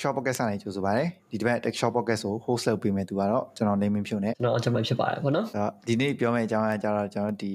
[0.00, 7.52] Shop Pocket ဆိုင်ကြိုဆိုပါတယ်ဒီတစ်ပတ် Tech Shop Pocket ကို host လုပ်ပေးမယ်သူကတော့ကျွန်တော် name ဖြုံနေကျွန်တော်အချက်မှဖြစ်ပါတယ်ပေါ့နော်အဲ့တော့ဒီနေ့ပြောမယ့်အကြောင်းအရာကျတော့ကျွန်တော်ဒီ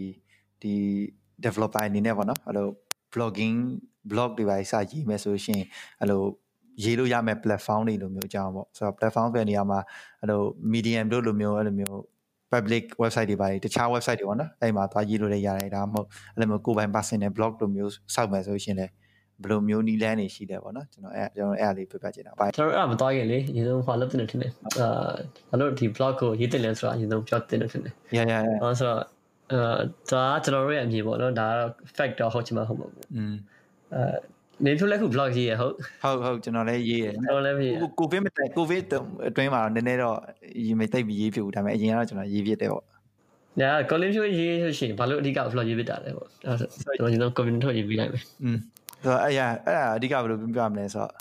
[0.62, 0.74] ဒီ
[1.46, 2.68] developer အနေနဲ့ပေါ့နော်အဲ့လို
[3.14, 3.58] blogging
[4.12, 5.62] blog တွေပါစရေးမယ်ဆိုရှင်
[6.02, 6.22] အဲ့လို
[6.84, 9.80] ရေးလို့ရမယ့် platform တွေလိုမျိုးအကြောင်းပေါ့ဆိုတော့ platform ပဲနေရာမှာ
[10.22, 10.42] အဲ့လို
[10.74, 11.98] medium တို့လိုမျိုးအဲ့လိုမျိုး
[12.54, 18.92] public website တွေပါတယ်တခြား website တွေပေါ့နော်အဲ့မှာသွားရေးလို့လည်းရတယ်ဒါမှမဟုတ်အဲ့လိုမျိုးကိုယ်ပိုင် personal blog လိုမျိုးစောက်မယ်ဆိုရှင်လည်း
[19.43, 24.89] ဘယ်လိုမျိုးနီးလန်းနေရှိတယ်ပေါ့နော်ကျွန်တော်အဲ့ကျွန်တော်အဲ့အလေးပြပြချင်တာပါ ကျွန်တော်အဲ့ဒါမသွားရင်လေအရင်ဆုံးဟောလုပ်တင်တယ်ထင်တယ်အာ
[25.51, 29.01] ဘာလို့ဒီ blog ကိုရေးတင်လဲဆိုတာအရင်ဆုံးပြောတင်တယ်ထင်တယ် ရရရ ဟောဆိုတော့
[29.53, 29.79] အာ
[30.11, 33.35] ဒါကကျွန်တော်တို့ရဲ့အမြင်ပေါ့နော်ဒါကတော့ fact တော့ဟုတ်ချင်မှာဟုတ်မှာပေါ့ อืม
[33.95, 34.17] အာ
[34.65, 38.83] မင်းဖြိုးလက်ခု blog ရေးရဟုတ် ဟုတ်ဟုတ်ကျွန်တော်လည်းရေးရတယ် ကျွန်တော်လည်းရေးရ ကိုကိုဗစ်မတိုင်ကိုဗစ်
[39.29, 40.19] အတွင်းမှာတော့နည်းနည်းတော့
[40.65, 42.85] ရေးမသိပ်ပြီးရေးပြဘူးဒါပေမဲ့အရင်ကတော့ကျွန်တော်ရေးပြတယ်ပေါ့
[43.61, 48.59] ညာ column ဖြိုးရေးဆိုရှင်ဘာလို့အဓိက blog ရေးပြတာလဲပေါ့အဲ့ဒါဆိုကျွန်တော်ကျွန်တော် comment ထုတ်ရေးပြလိုက်မယ် อืม
[49.04, 51.12] ဆိုတော့အဲ့ရအဲ့ဒါအဓိကဘယ်လိုပြောပြမလဲဆိုတော့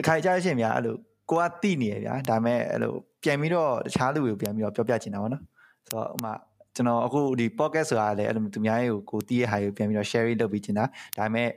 [0.00, 0.96] အခိုင်ကြားရှင်ဗျာအဲ့လို
[1.30, 2.92] ကိုကတိနေရဗျာဒါပေမဲ့အဲ့လို
[3.24, 5.42] ပြန်ပြီးတော့တခြားလူတွေကိုပြန်ပြီးတော့ပြောပြချင်တာပေါ့နော်
[5.86, 6.32] ဆိုတော့ဥမာ
[6.74, 10.84] ကျွန်တော်အခုဒီ podcast ဆိုတာလည်းအဲ့လိုသူများတွေကိုကိုတီးရဲ့ဟာကိုပြန်ပြီးတော့ share လုပ်ပြီးချင်တာ
[11.18, 11.48] ဒါပေမဲ့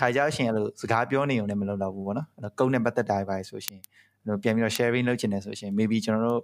[0.00, 3.80] ခါကြရှင်အဲ့လိုစကားပြောနေုံနဲ့မလုပ်တော့ဘူးပေါ့နော်အဲ့လိုကုန်းနဲ့ပတ်သက်တာပဲဆိုရှင်
[4.22, 6.42] အဲ့လိုပြန်ပြီးတော့ sharing လုပ်ချင်တယ်ဆိုရှင် maybe ကျွန်တော်တို့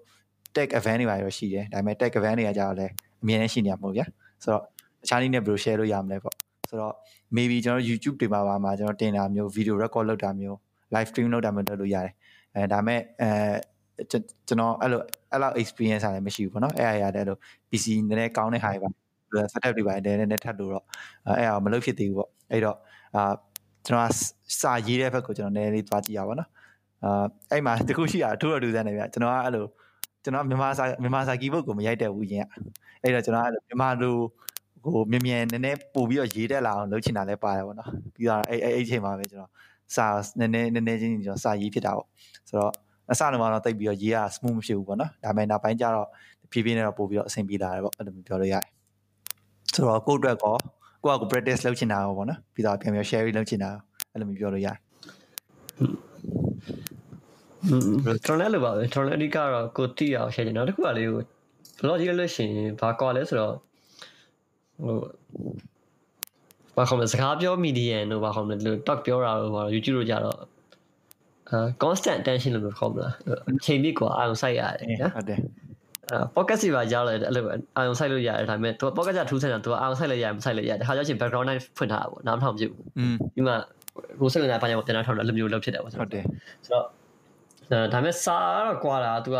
[0.56, 2.92] tech event တွေပါတော့ရှိတယ်ဒါပေမဲ့ tech event တွေကကြတော့လည်း
[3.22, 4.04] အမြဲတမ်းရှိနေရမှာပေါ့ဗျာ
[4.42, 6.34] ဆိုတော့တခြားနည်းနဲ့ဘယ်လို share လို့ရမလဲပေါ့
[6.68, 6.94] ဆိုတော့
[7.36, 10.56] maybe ကျွန်တော် YouTube တွေမှာပါမှာကျွန်တော်တင်တာမျိုး video record လုပ်တာမျိုး
[10.94, 12.12] live stream လုပ်တာမျိုးလုပ်လို့ရတယ်
[12.54, 13.30] အဲဒါပေမဲ့အဲ
[14.10, 15.00] ကျွန်တော်အဲ့လို
[15.32, 17.36] အဲ့လောက် experience လည်းမရှိဘူးပေါ့နော်အဲ့အရာလည်းအဲ့လို
[17.70, 18.90] PC နည်းနည်းကောင်းတဲ့ဟာတွေပါ
[19.52, 20.84] setup တွေပါနည်းနည်းထပ်လို့တော့
[21.26, 22.76] အဲ့အရာမလုပ်ဖြစ်သေးဘူးပေါ့အဲ့တော့
[23.16, 23.32] အာ
[23.86, 24.12] ကျွန်တော်
[24.60, 26.48] စာရေးတဲ့ဘက်ကိုကျွန်တော်နည်းနည်းလေးသွားကြည့်ရပါတော့
[27.04, 29.64] အာအဲ့မှာတခုရှိတာထိုးရတူစမ်းနေဗျကျွန်တော်ကအဲ့လို
[30.24, 32.44] ကျွန်တော်မြန်မာစာမြန်မာစာ keyboard ကိုမရိုက်တဲ့ဘူးရင်
[33.02, 34.16] အဲ့တော့ကျွန်တော်အဲ့လိုမြန်မာလို
[34.92, 39.52] ဟိုမြင်မြန်နည်းနည်းပို့ပြီးတော့ရေးတက်လာအောင်လုပ်ချင်တာလည်းပါတယ်ပေါ့နော်ပြီးတော့အဲ့အဲ့အဲ့ချိန်မှာပဲကျွန်တော်
[39.96, 40.06] စာ
[40.38, 42.08] နည်းနည်းနည်းနည်းချင်းကျွန်တော်စာရေးဖြစ်တာပေါ့
[42.48, 42.72] ဆိုတော့
[43.10, 46.08] အစလုံးကတော့တိတ်ပြီးတော့ရေးရ smooth မဖြစ်ဘူးပေါ့နော်ဒါပေမဲ့နောက်ပိုင်းကျတော့
[46.52, 48.64] ဖြည်းဖြည်းနဲ့တော့ပို့ပြီးတော့အဆင်ပြေလာတယ်ပေါ့အဲ့လိုမျိုးပြောလို့ရတယ်
[49.74, 50.56] ဆိုတော့ကိုယ့်အတွက်ကော
[51.04, 53.70] ကိုယ့်အကို practice လုပ်ချင်တာပေါ့နော်ပြီးတော့ပြန်ပြီး share လုပ်ချင်တာ
[54.12, 54.76] အဲ့လိုမျိုးပြောလို့ရတယ်
[58.24, 61.22] ကျွန်တော်လည်းလိုပါပဲကျွန်တော်လည်းအဓိကတော့ကိုတိအောင်ရှင်းချင်တော့တခုကလေးကို
[61.78, 63.54] ဘလော့ကြီးလို့ရှိရင်ဘာကွာလဲဆိုတော့
[64.83, 64.95] ဟို
[66.75, 70.37] ဘာခေါ်မလဲစကားပြော median တို့ဘာခေါ်မလဲလို့ talk ပြောတာတို့ဘာ YouTube တို့ကြတော့
[71.49, 73.13] အာ constant attention လို့ခေါ်မလား
[73.49, 75.39] အချိန်ပြည့်กว่าအာရုံစိုက်ရတယ်နော် ဟုတ်တယ်
[76.11, 77.43] အာ podcast တွေပါကြားလိုက်အဲ့လို
[77.77, 83.55] အာရုံစိုက်လို့ရတယ်ဒါပေမဲ့ तू podcast ကထူးဆန်းတာ तू အာရုံစိုက်လိုက်ရမစိုက်လိုက်ရတယ်တခါကျရင် background line ဖွင့်ထားတာပေါ့နားမထောင်ပြဘူး อืม ဒီမှာ
[84.19, 86.25] ကိုစိတ်ဝင်စားပိုင်းကိုပြန်လာထောင်တော့အဲ့လိုမျိုးလုပ်ဖြစ်တယ်ပေါ့ ဟုတ်တယ်
[86.65, 86.85] ဆိုတော့
[87.69, 89.37] အဲဒါပေမဲ့စာကတော့ကွာတာ तू က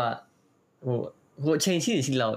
[0.84, 0.96] ဟို
[1.44, 2.36] ဟိုအချိန်ရှိရှိလောက်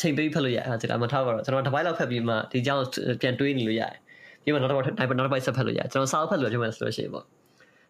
[0.00, 2.82] ချိန်ပေးဖက်လို့ရတယ်အဲ့ဒါမှထားပါတော့ကျွန်တော်တစ်ပိုင်းလောက်ဖက်ပြီးမှဒီကြောင်း
[3.20, 3.94] ပြန်တွေးနေလို့ရတယ်
[4.42, 7.24] ပြီးမှနောက်တစ်ပိုင်းနောက်တစ်ပိုင်းဆက်ဖက်လို့ရတယ်ကျွန်တော်စာအုပ်ဖက်လို့ပြောမှဆိုလို့ရှိရင်ပေါ့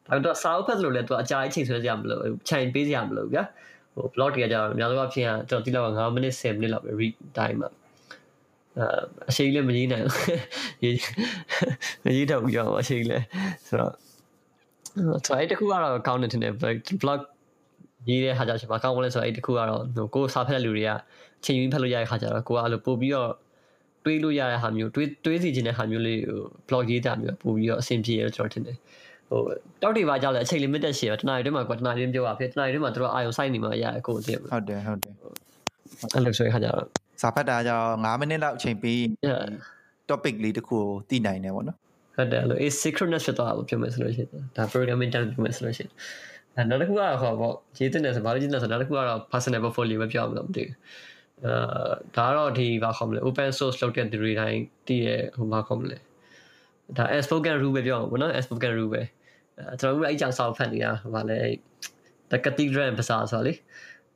[0.07, 3.43] ဒါပေမဲ့ तू စာအုပ်ဖက်လို့လဲ तू အကြာကြီးချိန်ဆွဲကြရမလို့ချိန်ပေးကြရမလို့ဗျာ
[3.95, 7.71] ဟို blog တွေကကြတော့အများဆုံးအဖြစ်ကျွန်တော်တိလောက်က9မိနစ်10မိနစ်လောက်ပဲ read time မှာ
[8.79, 8.83] အ
[9.31, 10.27] အရှိကြီးလည်းမရေးနိုင်ဘူး
[10.85, 10.97] ရေး
[12.05, 13.25] မရေးတော့ဘူးကြောအရှိကြီးလည်း
[13.67, 13.93] ဆိုတော့
[15.27, 16.53] ဆိုအဲ့တခုကတော့ကောင်းနေတယ်
[17.03, 17.21] blog
[18.09, 20.91] ရေးတဲ့ဟာကြောင့်ဘာကောင်းမလဲဆိုတော့အဲ့တခုကတော့ဟိုကိုယ်စာဖတ်တဲ့လူတွေက
[21.45, 23.31] ချိန်ယူဖတ်လို့ရတဲ့ခါကျတော့ကိုကအဲ့လိုပို့ပြီးတော့
[24.05, 28.77] တွေးလို့ရတဲ့ဟာမျိုးတွေးတွေးစီခြင်းတဲ့ဟာမျိုးလေးဟို blog ရေးတာမျိုးပို့ပြီးတော့အဆင်ပြေရတော့ကျွန်တော်ထင်တယ်
[29.29, 29.41] ဟို
[29.83, 35.15] တောက်တွေပါကြောက်လဲအချိန် limit ရှိရတနားရီတွင်းမှာကွာတနားရီတွင်းပြောပါဖြစ်တနားရီတွင်းမှာတို့အာယုံစိုက်နေမှာရကိုအသိဘူးဟုတ်တယ်ဟုတ်တယ်
[36.15, 36.87] အဲ့လိုဆိုရင်ခါကျတော့
[37.23, 38.99] စာဖတ်တာကြောင့်9မိနစ်လောက်အချိန်ပေး
[40.09, 41.79] topic လေးတစ်ခုကိုတည်နိုင်တယ်ပေါ့နော်
[42.17, 50.77] ဟုတ်တယ်အဲ့လို asynchronous ဖြစ်သွားတာပေါ့ပြောမယ်ဆိုလို့ရှိရင်ဒါ programming time ပြောမယ်ဆိုလို့ရှိရင်အဲ နောက်တစ်ခုကတော့ဟောပေါ့ရေးတဲ့နေဆိုဘာလို့ရေးနေဆိုနောက်တစ်ခုကတော့ personal portfolio ပဲပြောအောင်လို့မသိဘူး
[51.43, 51.53] အဲ
[52.17, 55.99] ဒါကတော့ဒီဘာခေါ်မလဲ open source လုပ်တဲ့သူတွေတိုင်းတည်ရဟိုဘာခေါ်မလဲ
[56.97, 59.03] ဒါ spoken rule ပဲပြောအောင်ပေါ့နော် spoken rule ပဲ
[59.59, 61.39] အဲကျွန်တော်တို့အဲ့ကြောင့်စာဖတ်နေတာဟိုဘာလဲ
[62.31, 63.53] the cathedral ភាစာဆိုတော့လေ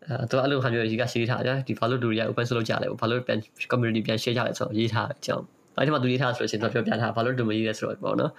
[0.06, 3.38] အဲတော့အဲ့လိုဟာမျိုးရေးကရေးထားကြဒီဘာလို့လူတွေက open source လုပ်ကြလဲဘာလို့ပြန်
[3.72, 5.44] community ပြန် share ကြလဲဆိုတော့ရေးထားအကြောင်း
[5.76, 8.32] အဲ့ဒီမှာသူရေးထားဆိုလို့ရှိရင်တော့ပြောပြထားဘာလို့တူမရေးလဲဆိုတော့ပေါ့နော်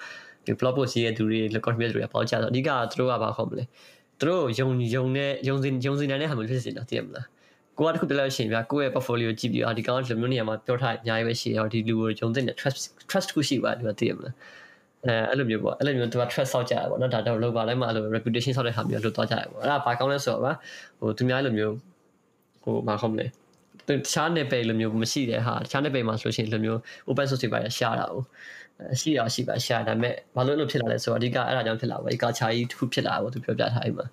[0.45, 3.63] ဒီ blog post ရေးတဲ့သူတွေ contribute တွေကပေါ့ကြတော့အဓိကသူတို့ကဘာခေါ်မလဲ
[4.19, 7.27] သူတို့ယုံယုံနဲ့ယုံစင်ယုံစင်နိုင်တဲ့ဟာမျိုးဖြစ်နေတာသိရမလား
[7.77, 14.35] ကိုကတခုပြလို့ရှိရင်ဗျာကိုယ့်ရဲ့ portfolio ကြည့်ပြီးအာဒီကောင်ဒီလိုမျိုးနေရာမှာပြောထားအများကြီးပဲရှိရောဒီလူကိုယုံတဲ့ trust trust ခုရှိပါဒီမှာသိရမလား
[15.05, 20.53] အဲအဲ့လိုမျိုးပေါ့အဲ့လိုမျိုးသူက trust ဆောက်ကြရပေါ့နော်ဒါတော့လောက်ပါလိုက်မှအဲ့လို reputation ဆောက်တဲ့ဟာမျိုးလို့သွားကြရပေါ့အဲ့ဒါဘာကောင်းလဲဆိုတော့ဗျာ
[20.99, 21.73] ဟိုသူများလိုမျိုး
[22.63, 23.25] ဟိုဘာခေါ်မလဲ
[23.87, 26.79] တခြားနယ်ပယ်လိုမျိုးမရှိတဲ့ဟာတခြားနယ်ပယ်မှာဆိုလို့ရှိရင်လိုမျိုး
[27.09, 28.15] open source တွေပါရရှာတာ哦
[28.99, 34.05] ရှိရရှိပါရှာဒါပေမဲ့ဘာလို့လို့ဖြစ်လာလဲဆိုတော့အဓိကအဲ့ဒါကြောင့်ဖြစ်လာပါဒီကချာကြီးတစ်ခုဖြစ်လာပေါ့သူပြောပြထားအိမ်မှာ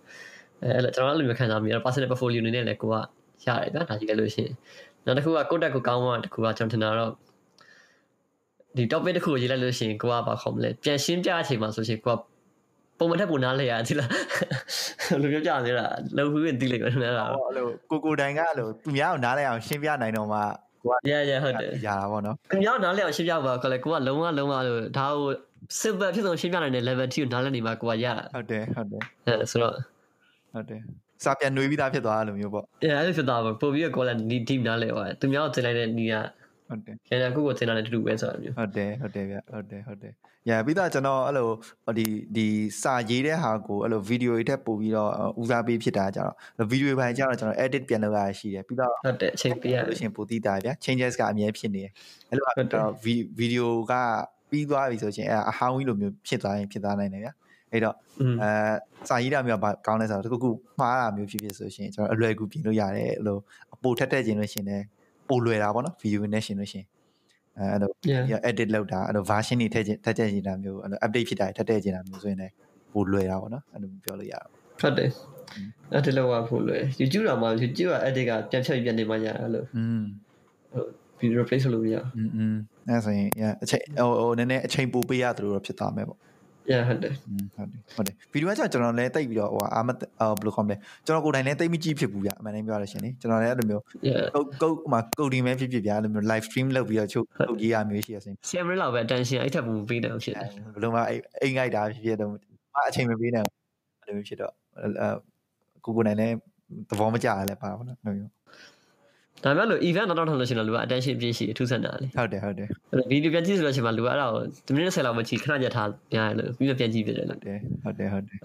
[0.62, 2.94] အဲအဲ့လိုကျွန်တော်အဲ့လိုမျိုးခံစားမိရ personal portfolio အနေနဲ့လည်းကိုက
[3.46, 4.54] ရတယ်ဗျာဒါကြည့်လိုက်လို့ရှိရင်
[5.04, 7.12] နောက်တစ်ခုကကိုတက်ကိုကောင်းမှတစ်ခုကကျွန်တော်ထင်တာတော့
[8.76, 12.18] ဒီ topic တစ်ခုကိုရေးလိုက်လို့ရှိရင်ကိုကဘာခေါ်မလဲပြန်ရှင်းပြအချိန်မှာဆိုရှင်ကိုက
[12.98, 14.10] ပုံမှန်ထက်ပုံနားလဲရသည်လား
[15.22, 16.88] လူပြောကြသေးလားလုံဘူးရင်တီးလိုက်ပါ
[17.18, 20.40] လားဟောအဲ့လိုကိုကိုတိုင်ကအဲ့လိုသူများကိုနားလဲအောင်ရှင်းပြနိုင်တော့မှ
[20.84, 25.28] ကိုကရရဟုတ်တယ်ရတာပေါ့နော်ခင်ဗျားနားလဲအောင်ရှင်းပြပါကလည်းကိုကလုံးဝလုံးဝလို့ဒါကို
[25.80, 29.74] စစ်ဘက်ဖြစ်ဆုံးရှင်းပြနိုင်တဲ့ level 2ကိုနားလဲနေမှာကိုကရဟုတ်တယ်ဟုတ်တယ်အဲဆိုတော့
[30.52, 30.80] ဟုတ်တယ်
[31.24, 36.14] စာပြန်နှွေးပြီးသားဖြစ်သွားတယ်လို့မျိုးပေါ့အဲအဲ့လိုဖြစ်သွားပါပို့ပြီးတော့ကိုလည်းဒီ team နားလဲဟောသူများကိုတင်လိုက်တဲ့နီးက
[36.68, 40.12] ဟုတ်တယ်ကျန်တဲ့ကိုကိုတင်လာတဲ့တူတူပဲဆိုတာမျိုးဟုတ်တယ်ဟုတ်တယ်ဗျဟုတ်တယ်ဟုတ်တယ်
[40.50, 41.48] ရပြီးတော့ကျွန်တော်အဲ့လို
[41.98, 42.06] ဒီ
[42.36, 42.46] ဒီ
[42.82, 51.92] စာရေးတဲ့ဟာကိုအဲ့လိုဗီဒီယိုတွေထက်ပို့ပြီးတော့ဦးစားပေးဖြစ်တာကြတော့ဗီဒီယိုပိုင်းကျတော့ကျွန်တော် edit ပြန်လုပ်ရရှိတယ်ပြီးတော့ဟုတ်တယ်အချိန်ပေးရလို့ရှင်ပိုတည်တာဗျ changes ကအများဖြစ်နေတယ်
[52.30, 53.14] အဲ့လိုတော့ဗီ
[53.52, 53.92] ဒီယိုက
[54.50, 57.30] ပြီးသွားပြီဆိုရင်အဲအဟောင်းကြီးလိုမျိုးဖြစ်သွားရင်ဖြစ်သွားနိုင်တယ်ဗျ
[57.72, 58.50] အဲ့တော့อืมအဲ
[59.08, 60.50] စာရေးတာမျိုးကကောင်းလဲဆိုတော့တခုခု
[60.80, 63.38] မှားတာမျိုးဖြစ်ဖြစ်ဆိုရှင်ကျွန်တော်အလွယ်ကူပြင်လို့ရတယ်အဲ့လို
[63.74, 64.84] အပိုထက်ထက်ခြင်းလို့ရှင်လည်း
[65.29, 66.85] ပိုလွယ်တာပေါ့နော်ဗီဒီယိုနဲ့ရှင်လို့ရှင်
[67.57, 67.91] အဲအဲ့လို
[68.31, 72.53] yeah edit လုပ်တာအဲ့လို version တွေထည့်ထည့်ထည့်နေတာမျိုးအဲ့လို update ဖြစ်တာထည့်ထည့်နေတာမျိုးဆိုရင်လည်း
[72.93, 74.47] ပိုလွယ်တာပေါ့နော်အဲ့လိုပြောလို့ရတာ
[74.81, 75.09] ဟုတ်တယ်
[75.93, 80.01] အဲ့ဒီလောက်ပါဖို့လွယ် YouTube တော့မှ YouTube က edit ကပြန်ဖြတ်ပြီးပြန်နေမှရအဲ့လို อืม
[80.73, 80.83] ဟို
[81.19, 82.55] video replace လုပ်လို့မရ อืมอืม
[82.87, 83.29] အဲ့ဆိုရင်
[83.63, 86.19] အချိန်ဟိုဟိုနည်းနည်းအချိန်ပိုပေးရတယ်လို့ဖြစ်သွားမယ်ပေါ့
[86.72, 89.98] yeah ဟုတ်တယ်อืมဟုတ်တယ်ဟုတ်တယ်ဗီဒီယိုကကျွန်တော်လည်းတိတ်ပြီးတော့ဟိုအာမဘယ်
[90.46, 90.76] လိုခေါ်မလဲ
[91.06, 102.34] ကျွန်တော်ကိုယ်တိုင်လည်းတိတ်မကြည့်ဖြစ်ဘူးဗျအမှန်တမ်းပြောရလို့ရှင်လေကျွန်တော်လည်းအဲ့လိုမျိုး yeah ကုတ်ကုတ်ဟိုမှာကုတ်ဒီမဲဖြစ်ဖြစ်ဗျာအဲ့လိုမျိုး live stream လုပ်ပြီးတော့ချုပ်ကုတ်ကြီးရမျိုးရှိရစင်10 minute လောက်ပဲ attention အဲ့ထက်ပိုပေးတယ်ဖြစ်တယ်ဘယ်လိုမှအိအိမ်ငိုက်တာဖြစ်ဖြစ်တော့မ
[102.88, 103.56] အချိန်မပေးနိုင်ဘူး
[104.02, 105.08] အဲ့လိုမျိုးဖြစ်တော့အဲ
[105.84, 106.34] ကိုကိုယ်တိုင်လည်း
[106.88, 108.32] သဘောမကျရလဲပါဘောနော်အဲ့လိုမျိုး
[109.42, 112.68] ဒါပေမဲ့လို့ event တော့ထောင်လို့ရှိရင်လူက attention ပြည့်ရှိအထူးဆန်တာလေဟုတ်တယ်ဟုတ်တယ်
[113.10, 118.38] ဗီဒီယိုပြန်ကြည့်ဆိုလို့ရှိရင်လူကအဲ့ဒါကို10 minute 10လောက်မကြည့်ခဏကြထားများတယ်လို့ပြီးတော့ပြန်ကြည့်ပြတယ်ဟုလို့တ်တယ်ဟုတ်တယ်ဟုတ်တယ်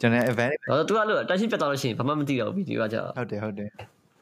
[0.00, 3.70] ကျွန်တော် event တော့သူကလို့ attention ပြတ်သွားလို့ရှိရင်ဘာမှမသိတော့ဘူးဗီဒီယိုကကြာဟုတ်တယ်ဟုတ်တယ်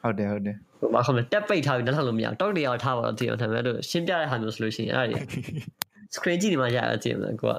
[0.02, 5.18] ဟုတ်တယ်ဟုတ်တယ်ဟိုဘာခေါ်မလဲတက်ပိတ်ထားပြီးနောက်ထောင်လို့မရအောင်တောက်တရားထားပါတော့တည်အောင်ဒါပေမဲ့လို့ရှင်းပြတဲ့ဟာမျိုးဆိုလို့ရှိရင်အဲ့ဒါ
[6.14, 7.56] screen ကြည့်နေမှရရတယ်တည်မှာကိုက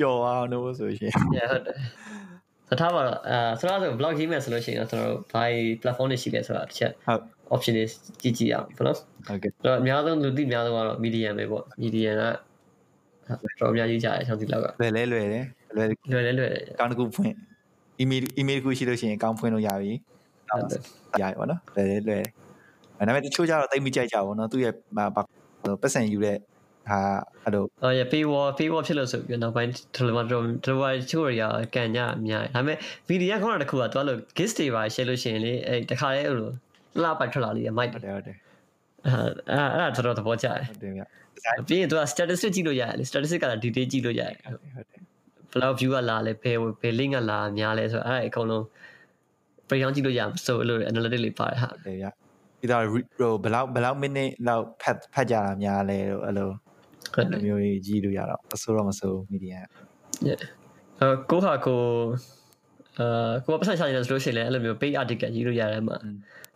[0.00, 1.76] ကြော်အောင်လို့ဆိုရှင် yeah ဟုတ်တယ်
[2.68, 5.52] သထားပါတော့အဲဆိုတော့ဆို blog ရေးမယ်ဆိုလို့ရှိရင်ကျွန်တော်တို့ by
[5.82, 7.22] platform တွေရှိတယ်ဆိုတာတစ်ချက်ဟုတ်
[7.54, 7.84] option တွေ
[8.22, 12.22] ကြည့်ကြည့်အောင်ပေါ့နော်ဟုတ်ကဲ့အဲ့တော့အများဆုံးလူသိအများဆုံးကတော့ medium ပဲပေါ့ medium က
[13.60, 15.44] တော့အများကြီးကြားတယ်ချောင်းစီလောက်ကလွယ်လဲလွယ်တယ်
[15.76, 17.34] လွယ်လွယ်လဲလွယ်တယ်ကောင်းတစ်ခုဖွင့်
[18.02, 19.92] email email တစ်ခုရှိလို့ရှိရင်ကောင်းဖွင့်လို့ရပြီ
[20.48, 20.80] ဟုတ်တယ်
[21.20, 22.28] ရပြီပေါ့နော်လွယ်တယ်လွယ်တယ်
[22.98, 25.06] ဒါပေမဲ့တချို့ကျတော့တိတ်မကြိုက်ကြဘူးနော်သူ့ရဲ့ဘာ
[25.82, 26.38] ပတ်စံယူတဲ့
[26.90, 27.00] ဟာ
[27.44, 31.42] အဲ့လိုအော်ရ pay wall pay wall ဖြစ်လို့ဆိုပြီးနောက်ပိုင်းဒီလိုမှတော့ဒီလိုချိုးရ
[31.74, 32.76] ကန်ညအများဒါပေမဲ့
[33.08, 36.50] video ခေါင်းတစ်ခုကတွားလို့ gist တွေပါ share လို့ရှိရင်လေအဲတခါလေးဟိုလို
[37.02, 38.36] လှပိုက်ထွက်လာလေး mic ဟုတ်တယ်ဟုတ်တယ်
[39.06, 41.02] အဲအဲ့ဒါတော်တော်သဘောကျတယ်ဟုတ်တယ်ဗျ
[41.66, 45.00] ပြီးရင်သူက statistic ကြည့်လို့ရတယ်လေ statistic က detail ကြည့်လို့ရတယ်ဟုတ်တယ်ဟုတ်တယ်
[45.50, 48.64] ဘယ်လောက် view ကလာလဲဘယ်ဘယ် link ကလာများလဲဆိုတော့အဲ့ဒါအကုန်လုံး
[49.68, 52.06] breakdown ကြည့်လို့ရဆိုလို့ analytic လေးပါတယ်ဟာဟုတ်တယ်ဗျ
[52.58, 56.48] ပြီးတော့ဟိုဘယ်လောက်ဘယ်လောက် minute လောက်ဖတ်ဖတ်ကြတာများလဲလို့အဲ့လို
[57.14, 59.56] ဟုတ်တအဲ့ယ်လိုမျိုးကြီးကြည့်လို့ရတော့အစိုးတော့မစိုး media
[61.00, 61.80] အဲကိုဟာကို
[62.98, 65.96] အာကိုကပတ်စံချနေတယ်ဆိုလို့ရှိရင်လည်းအဲ့လိုမျိုး pay article ရေးလို့ရတယ်မှာ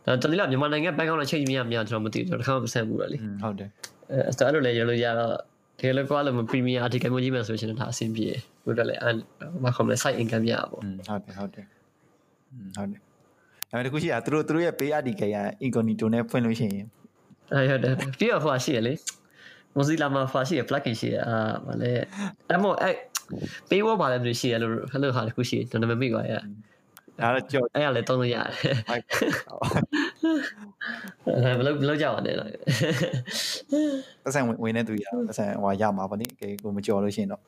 [0.06, 3.68] ဒါတလေးလာမြန်မာနိုင်ငံဘန်ကောက်နဲ့ချိန်မရမရကျွန်တော်မသိဘူးကျွန်တော်တစ်ခါမှမဆက်ဘူးလေဟုတ်တယ်
[4.10, 5.34] အဲအဲ့လိုလည်းရလို့ရတော့
[5.78, 8.26] ဒီလိုကွာလို့ premium article မျိုးရေးမယ်ဆိုရင်ဒါအဆင်ပြေ
[8.64, 9.14] ဘယ်တော့လဲအဲ့
[9.64, 11.64] ဘာခေါ်မလဲ site income ရပါပေါ့ဟုတ်တယ်ဟုတ်တယ်
[12.76, 13.00] ဟုတ်တယ်
[13.70, 16.86] အဲ့ဒါတခုရှိတာသူတို့သူတို့ရဲ့ pay article က incognito နဲ့ဖွင့်လို့ရှိရင်
[17.52, 18.94] အဲ့ဟုတ်တယ်ပြီးတော့ဟိုဟာရှိရလေ
[19.76, 21.36] Mozilla မှာဟိုဟာရှိရ plugin ရှိရအာ
[21.66, 21.90] ဗာလဲ
[22.48, 22.96] အဲ့မို့အဲ့
[23.68, 26.32] paywall ပါလဲမျိုးရှိရလို့ဟဲ့လို့ဟာတခုရှိကျွန်တော်မမိပါရ
[27.20, 28.48] ဒါတော့ကြော်အဲ့ရလဲသုံးလို့ရတယ်
[28.88, 29.02] ဟုတ်
[31.26, 32.48] အဲ့ဘယ်လိုဘယ်လိုကြောက်ရလဲတော့
[34.24, 37.42] ပတ်စံဝင်ဝင်နေသူရပတ်စံဟိုရမှာပေါ့နိကေကိုမကြော်လို့ရှိရင်တော့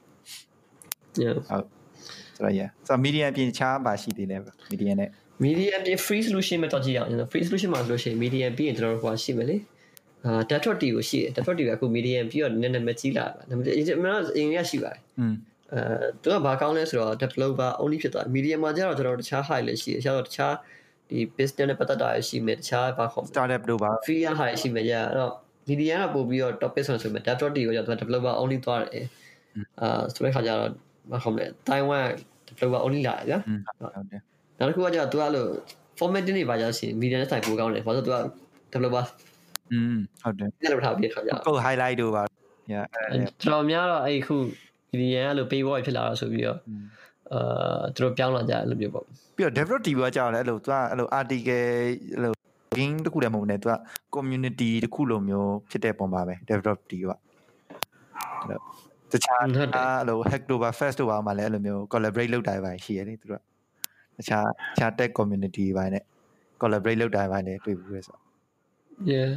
[1.23, 4.41] yeah ဆိုတော့ yeah ဆိုတော့ media ပြင်ချားပါရှိသေးတယ်
[4.73, 5.09] media နဲ့
[5.45, 9.57] medium ပြင် free solution မှာတော့ကြည့်ရအောင်ကျွန်တော် free solution မှာဆိုလို့ရှိရင် medium ပြီးရင်ကျွန်တော်တို့ဟိုရှိမယ်လေ
[10.25, 13.89] အာ dashboard တီကိုရှိတယ် dashboard တီကအခု medium ပြီးတော့နည်းနည်းမကြီးလာပါဒါပေမဲ့အရင်က
[14.37, 15.35] အရင်ကရှိပါတယ်อืม
[15.73, 15.81] အဲ
[16.23, 20.55] သူကဘာကောင်းလဲဆိုတော့ developer only ဖြစ်သွား medium မှာကျတော့ကျွန်တော်တခြား high လည်းရှိတယ်ကျတော့တခြား
[21.09, 25.33] ဒီ business နဲ့ပတ်သက်တာရှိမယ်တခြားဘာခေါ် startup တို့ပါ free high ရှိမယ်ကြာအဲ့တော့
[25.69, 29.07] medium ကပို့ပြီးတော့ topic ဆိုဆိုမယ် dev.t ကိုကျတော့ developer only သွားတယ်
[29.81, 30.71] အာဆိုတဲ့ခါကျတော့
[31.13, 32.05] ဘာခေါ်မလဲ Taiwan
[32.49, 33.39] developer only လာတယ်ကြာ
[34.59, 35.47] နောက်တစ်ခုကကျတော့ तू အဲ့လို
[35.99, 38.17] formatting တွေပါကြရှင် medium နဲ့ဆိုင်ပိုကောင်းတယ်ဘာလို့ तू က
[38.73, 39.05] developer
[39.73, 42.23] อืมဟုတ်တယ်ပြန်လုပ်ထားပြီးခါကြာကို highlight တို့ပါ
[42.73, 42.85] yeah
[43.43, 44.37] ကျွန်တော်များတော့အဲ့ခု
[45.01, 46.59] media ကလို့ paywall ဖြစ်လာတော့ဆိုပြီးတော့
[47.33, 49.05] အာသူတို့ပြောင်းလာကြအဲ့လိုမျိုးပေါ့
[49.37, 51.51] ပြီးတော့ develop TV ကကြောက်တယ်အဲ့လိုသူကအဲ့လို article
[52.15, 52.33] အဲ့လို
[52.79, 53.75] game တခုတည်းမဟုတ်နဲ့သူက
[54.15, 58.59] community တခုလိုမျိုးဖြစ်တဲ့ပုံပါပဲ develop TV ကအဲ့လို
[59.13, 63.43] တခြားဟုတ်တယ်အဲ့လို hacktober fest တို့ပါမှလည်းအဲ့လိုမျိုး collaborate လုပ်တာပဲရှိရလေသူတို့
[64.17, 66.05] ကတခြားတခြား tech community ဘိုင်းနဲ့
[66.61, 68.19] collaborate လုပ်တာပဲလည်းတွေ့ဘူးလေဆို
[69.13, 69.31] yeah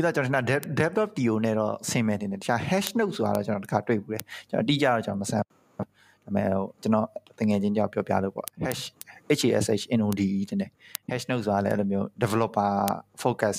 [0.00, 5.84] ပြီးတော့ကျွန်တော်ထင်တာ dev.to နဲ့တော့ဆင်မယ်တင်တယ်တခြား hash note ဆိုတာတော့ကျွန်တော်တခါတွေ့ဘူးလေကျွန်တော်အတိအကျတော့ကျွန်တော်မဆန်းဒါ
[6.24, 7.06] ပေမဲ့ဟိုကျွန်တော်
[7.38, 8.82] တကယ်ချင်းကြောက်ပြောပြလို့ပေါ့ hash
[9.28, 10.70] hash node တဲ့
[11.10, 12.72] hash node ဆိုတာလည်းအဲ့လိုမျိုး developer
[13.22, 13.58] focus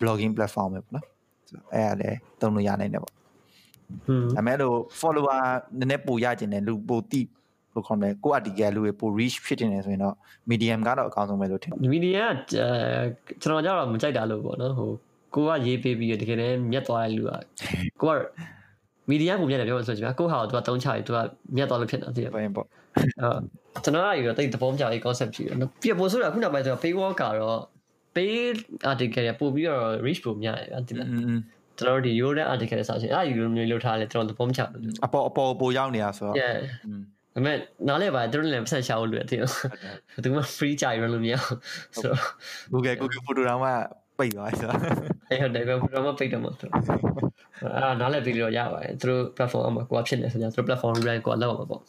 [0.00, 1.06] blogging platform ပဲပေါ့နော်
[1.74, 5.40] အဲ့ဒါလည်းသုံးလို့ရနိုင်တယ်ပေါ့ဟွန်းဒါပေမဲ့လို့ follower
[5.78, 7.28] နည်းနည်းပိုရကျင်တယ်လူပိုတိဘယ်
[7.74, 10.14] လိုခေါ်မလဲကို article လူတွေပို reach ဖြစ်နေတယ်ဆိုရင်တော့
[10.50, 12.34] medium ကတော့အကောင်းဆုံးပဲလို့ထင်တယ်မီဒီယာက
[13.42, 14.90] ကျွန်တော်ကြတော့မကြိုက်တာလို့ပေါ့နော်ဟို
[15.34, 17.30] ကိုကရေးပေးပြီးတကယ်လည်းမြက်သွားတဲ့လူက
[18.02, 18.18] ကိုက
[19.08, 21.18] မီဒီယာပုံပြတယ်ပြောလို့ဆိုချင်ပါကိုဟာကတော့တုံးချပြီးသူက
[21.56, 22.66] မြက်သွားလို့ဖြစ်တာသိရပါရင်ပေါ့
[23.22, 23.38] အော်
[23.84, 27.60] ကျွန်တော်ကယူတော့တိတ်သဘောမကျလေး concept ဖြစ်တယ်ပြပေါ်ဆိုတာခုနပိုင်းဆိုတော့ pay walk ကတော့
[28.16, 28.32] pay
[28.90, 31.08] article ရပို့ပြီးတော့ reach ပုံများတယ်ဗျာဒီလား
[31.78, 36.54] ကျွန်တော်ဒီ Euro နဲ့ article စာချင်းအဲ့ဒီလိုမျိုးလုပ်ထားလဲကျွန်တော်သဘောမချဘူးအပေါ်အပေါ်ပိုရောက်နေတာဆိုတော့ yeah
[37.36, 37.52] အမေ
[37.88, 41.58] နားလဲပါသူတို့လည်းပတ်ဆက်ရှာဖို့လိုတယ်တင်ဘူးသူမှ free ကြိုင်ရလို့မရဘူး
[42.00, 42.20] ဆိုတော့
[42.72, 43.60] Google Google Photo တော့
[44.18, 44.78] ပိတ်သွားပြီဆိုတော့
[45.30, 46.70] အဲ့ဟုတ်တယ်ကွာဘယ်တော့မှပိတ်တော့မဟုတ်ဘူး
[47.76, 51.82] အာနားလည်ပြီးတော့ရပါတယ်သူတို့ platform မှာကိုကဖြစ်နေဆိုကြသူတို့ platform brand ကိုကလောက်အောင်ပေါ့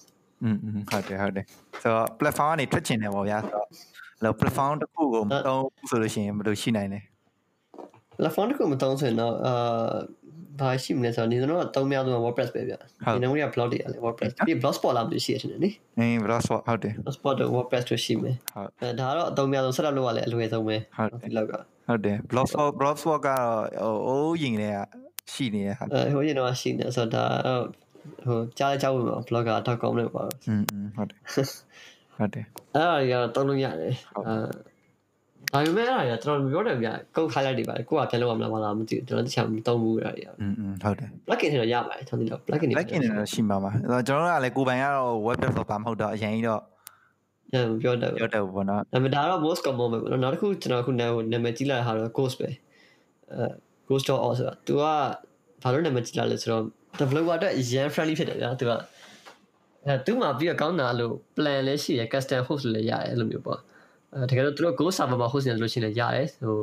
[0.44, 0.58] อืม
[0.90, 1.46] ဟုတ်တယ်ဟုတ်တယ်
[1.82, 3.68] ဆိုတော့ platform ကနေထွက်ချင်တယ်ပေါ့ဗျာဆိုတော့
[4.24, 7.00] လော platform တစ်ခုကိုမတုံးဆိုလို့ရှိရင်ဘယ်လိုရှိနိုင်လဲ
[8.20, 9.54] platform တစ်ခုမတုံးဆိုရင်တော့အာ
[10.60, 21.54] ဘာရှိမလဲဆိုတော့ဒီတော့အသုံးများဆုံး WordPress ပဲဗျဒီနောက်ရ blog တွေအလဲ WordPress ပြီး blogspot လာလို့ရှိရတယ်နိအင်း blogspot ဟုတ်တယ် blogspot တို့ WordPress တို့ရှိမယ်ဟုတ်ဒါကတော့အသုံးများဆုံးဆက်လက်လုပ်ရလဲအလွယ်ဆုံးပဲဟုတ်ဒီလောက်က
[21.89, 24.79] ဟုတ်တယ် blogspot blogspot ကတော့ဟိုအိုးရင်တွေက
[25.33, 27.55] ရှိနေတဲ့ဟာ အဲဟိုရင်တော့ရှိနေဆိုတော့ဒါ
[28.27, 31.21] ဟိုကြားလဲကြားဝင်ပါ blogger.com နဲ့ပါ อืมอืมဟုတ်တယ်
[32.17, 34.35] ဟုတ်တယ် အဲ့ဒါကြီးကတော့တုံးလို့ရတယ် ဟုတ် အဲ
[35.53, 46.61] ဒါပေမဲ့အဲ့ဒါကြီးကျွန်တော်ပြောတယ်ဗျကုတ် highlight တွေပါကိုကပြန်လုပ်ရမလားမလားမသိဘူးကျွန်တော်တခြားမသုံးဘူးအဲ့ဒါကြီး อืมอืมဟုတ်တယ် plugin တွေတော့ရပါတယ်ကျွန်တော်ဒီလောက် plugin တွေ login တွေတော့ရှိမှာပါအဲ့တော့ကျွန်တော်တို့ကလည်းကိုယ်ပိုင်ကတော့ web developer မဟုတ်တော့အရင်ကြီးတော့
[47.55, 52.49] ရမပြောတတ်ဘူး ပြောတတ်ဘူးပေါ့နော် ဒါပေမဲ့ဒါကတော့ most common ပဲပေါ့နော်နောက်တစ်ခုကျွန်တော်အခုနာနာမည်ကြီးလာတဲ့ဟာတော့ ghost ပဲ
[53.33, 53.47] အဲ
[53.89, 54.83] ghost.org ဆိုတာ तू က
[55.63, 56.63] ဘာလို့နာမည်ကြီးလာလဲဆိုတော့
[57.01, 58.71] developer အတွက် yan friendly ဖြစ်တယ်ဗျာ तू က
[59.87, 63.61] အဲ तू မှာပြီးတော့ကောင်းတာလို့ plan လည်းရှိရယ် custom host လည်းရတယ်အဲ့လိုမျိုးပေါ့
[64.15, 66.57] အဲတကယ်တော့သူတို့ ghost server မှာ host နေလို့ရှိရင်လည်းရတယ်ဟို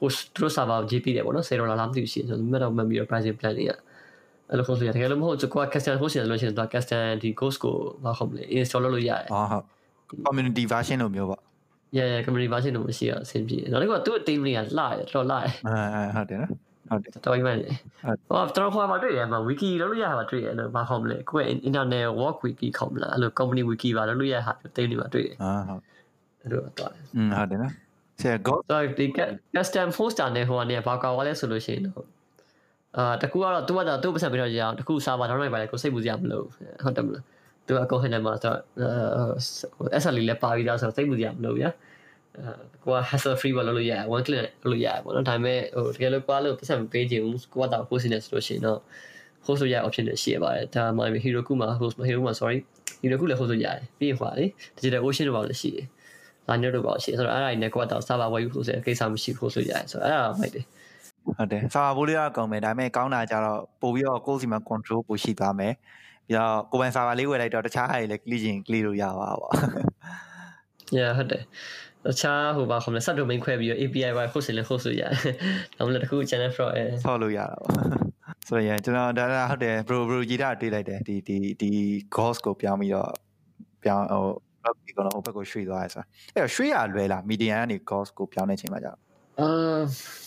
[0.00, 3.72] host သူတို့ server ကို GP တယ်ပေါ့နော်10ဒေါ်လာလားမသိဘူးရှိတယ်ဆိုတော့မြတ်တော့မှတ်ပြီးတော့ pricing plan တွေက
[4.48, 9.64] အဲ့လို host ရတကယ်လို့မဟုတ်သူက custom host နေလို့ရှိရင်သူက custom ဒီ ghost ကိုဘာခေါ်မလဲ install လုပ်လို့ရတယ် ဟောဟုတ်
[10.27, 11.41] community version လို့မျိုးပေါ့
[11.97, 16.51] yeah yeah community version တော့မရှိတော့အဆင်ပြေနောက်တစ်ခုကသူ့အ team တွေကလှရတယ်တော်တော်လှတယ်အဲအဲဟုတ်တယ်နော်
[16.89, 17.73] ဟုတ်တယ်တော်ကြီးမှန်တယ်
[18.05, 25.81] ဟုတ်ဟောတော်ဟိုမှာတွေ့ရမှာ wiki လုပ်လို့ရမှာတွေ့ရလို့ဘာခေါ်မလဲကိုယ့်ရဲ့ internet work wiki ခေါ်မလားအဲ့လို company wiki ပါလုပ်လို့ရဟာတိတ်နေမှာတွေ့ရအာဟုတ်
[26.41, 27.73] အဲ့လိုတော့อืมဟုတ်တယ်နော်
[28.21, 29.05] ဆရာ go ဆိုတော့ဒီ
[29.55, 32.05] custom poster နဲ့ဟိုကနေဘာကောက်ရလဲဆိုလို့ရှိရင်တော့
[32.97, 36.41] အာတကူကတော့သူကတော့သူ့ပတ်စံပြတော့ကြအောင်တကူ server download ပါလေကိုစိတ်ပူစရာမလို
[36.83, 37.23] ဟုတ်တယ်မလား
[37.67, 41.69] သူကကိုဟန်နေမှာဆိုတော့ SL လည်းပါပြီးသားဆိုတော့စိတ်ပူစရာမလိုဗျာ
[42.37, 42.51] အဲ
[42.83, 48.79] ကိုက hassle free ပဲလုပ်လို့ရတယ် one click လုပ်လို့ရတယ်ပေါ့နော်ဒါပေမဲ့ဟိုတကယ်လို့ကွာလို့ပတ်စံမပေးချင်ဘူးကိုကတော့ host နေဆိုလို့ရှိရင်တော့
[49.45, 52.57] host လို့ရ option တွေရှိရပါတယ်ဒါမှ Heroku မှာ host မှာ Heroku မှာ sorry
[53.03, 54.45] Heroku လည်း host လို့ရတယ်ပြီးရင်ဟွာလေ
[54.77, 55.85] digital ocean တို့ပါလို့ရှိတယ်
[56.49, 60.65] liner တို့ပါရှိတယ်ဆိုတော့အဲ့ဒါကြီးနဲ့ကိုကတော့ server ဝယ်ယူဖို့ဆိုတဲ့ကိစ္စမရှိဘူးဆိုရတယ်ဆိုတော့အဲ့ဒါမိုက်တယ်
[61.25, 65.73] ဟုတ်တယ်စာဘိုးလေးကကောင်းမယ်ဒါပေမဲ့ကောင်းတာကြတော့ပို့ပြီးတော့ကိုယ်စီမှာ control ပိုရှိသွားမယ်
[66.27, 69.49] ပြီးတော့ကိုယ်ပိုင်စာပါလေးဝယ်လိုက်တော့တခြားဟာတွေလည်း click ရင် click လို့ရပါပါ
[70.97, 71.43] yeah ဟုတ်တယ်
[72.05, 75.11] တခြားဟိုပါခေါမလဲ sub domain ခွဲပြီးတော့ API ဝိုင်း host လည်း host လို့ရတယ်
[75.77, 77.73] ဒါမှမဟုတ်တစ်ခု channel fraud အဲဆော့လို့ရတာပေါ့
[78.47, 81.71] ဆိုရင်ကျွန်တော်ဒါဒါဟုတ်တယ် bro bro ကြီးတာတွေးလိုက်တယ်ဒီဒီဒီ
[82.15, 83.11] ghost ကိုပြောင်းပြီးတော့
[83.83, 84.23] ပြောင်းဟို
[84.61, 88.93] blog ဒီကတော့ဟိုဘက်ကိုရွှေ့သွားရဲဆိုတာအဲ့တော့ရွှေ့ရလွယ်လား median ကနေ ghost ကိုပြောင်းတဲ့အချိန်မှာကြာ
[89.39, 89.49] အာ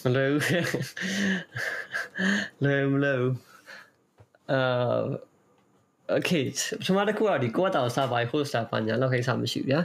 [0.02, 0.42] မလွယ်ဘူး
[2.64, 3.35] လွယ်မလွယ်ဘူး
[4.52, 5.02] အာ
[6.17, 6.45] okay
[6.85, 9.81] ကျွန်မတခုကဒီကိုယ့်အတောင် server host တာပါညာလောက်ခိစ္စမရှိဘူးဗျာ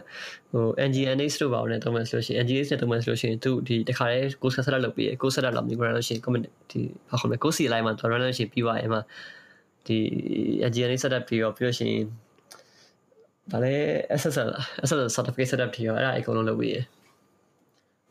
[0.51, 6.79] ဟို nginx တို့ပါအောင်နဲ့တုံးမယ်ဆိုလို့ရှိရင် nginx နဲ့တုံးမယ်ဆိုလို့ရှိရင်သူဒီတခါလေးကို set up လုပ်ပြီးကို set up လုပ်ပြီးကြလို့ရှိရင် comment ဒီ
[7.09, 9.01] ဘာခေါ်မလဲကို CLI မှာတော်တော်လို့ရှိရင်ပြီးသွားရင်မှာ
[9.87, 9.97] ဒီ
[10.71, 12.05] nginx setup ပြီးတော့ပြီးလို့ရှိရင်
[13.51, 13.85] ဒါလည်း
[14.19, 14.49] SSL
[14.87, 16.85] SSL certificate setup ပြီးတော့အဲ့ဒါအကုန်လုံးလုပ်ပြီးရအဲ့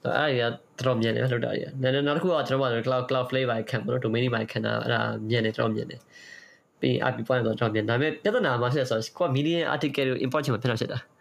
[0.04, 6.00] ဒါကြီးကတော်တော်မြန်တယ်လောက်တာကြီး။နောက်နောက်တစ်ခုကကျွန်တော်တို့ cloud cloud play ပါခံပေါ့နော် domain ပါခံတာအဲ့ဒါမြန်တယ်တော်တော်မြန်တယ်။
[6.80, 10.98] ပြီး IP point တော့တော်တော်မြန်ဒါပေမဲ့ပြဿနာမှဖြစ်ဆိုတော့ကိုက median article ကို import ချင်မှဖြစ်တော့ဖြစ်တာ။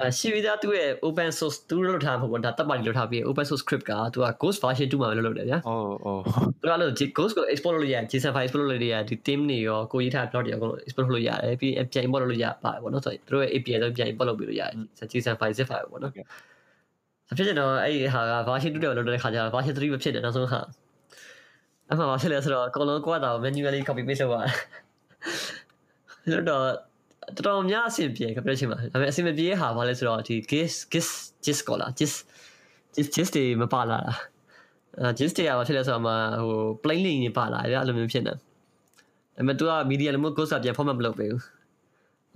[0.00, 6.22] အဲရှိပြီးသားသူ့ရဲ့ open source သူလုပ်ထားမှာပေါ့ဒါတပ်ပါတီလုပ်ထားပြီး open source script ကသူက ghost version 2မှာလုပ်လုပ်တယ်ဗျာအိုးအိုး။
[6.60, 12.22] သူကလို့ ghost ကို export လုပ်လို့ရတယ် JSON file export လုပ်လို့ရတယ်ဒီ theme တွေရောကိုရေးထား plot တွေရောအကုန်လုံး export လုပ်လို့ရတယ်ပြီးပြန် import
[12.22, 20.60] လုပ်လို့ရပါတယ်ပေါ့နော်ဆိုတော့သူတို့ရဲ့ API တော့ပြန် import လုပ်ပြီးလို့ရတယ် JSON file zip file ပေါ့နော်ဖြစ်ချင်တော့အဲ့ဒီဟာက version 2တဲ့လောက်တဲ့ခါကျတော့ version 3ပဲဖြစ်တယ်နောက်ဆုံးဟာ
[21.88, 24.44] အဲ့မှာဘာဖြစ်လဲဆိုတော့အကုန်လုံးကွာတာ manually copy paste လုပ်ရ
[26.30, 26.64] တယ်လို့တော့
[27.36, 31.08] တော်တော်များအဆင်ပြေကပြည့်ချင်ပါဒါပေမဲ့အဆင်မပြေဟာဘာလဲဆိုတော့ဒီ gis gis
[31.44, 32.12] gis ကောလာ gis
[32.96, 34.12] gis gis တွေမပါလာတာ
[35.00, 36.52] အဲ gis တွေကဘာဖြစ်လဲဆိုတော့မှဟို
[36.82, 38.36] plain link တွေပါလာတယ်အဲ့လိုမျိုးဖြစ်နေဒါ
[39.36, 41.42] ပေမဲ့ तू က media လို့မျိုး ghost ကပြန် format မလုပ်ပေးဘူး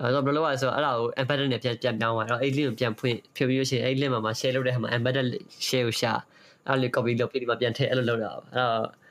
[0.00, 5.26] အဲ့တော့ဘယ်လိုလဲဆိုတော့အဲ့ဒါကို embedded နဲ့ပြန်ပြန်ပြောင်းသွားတော့အဲ့ link ကိုပြန်ဖွင့်ဖြည့်ပြီးလို့ရှိရင်အဲ့ link မှာမှာ share လုပ်တဲ့ဟာမှာ embedded
[5.68, 6.12] share ကိုရှာ
[6.68, 9.01] အဲ့လို copy လုပ်ပြီးဒီမှာပြန်ထည့်အဲ့လိုလုပ်တာအဲ့တော့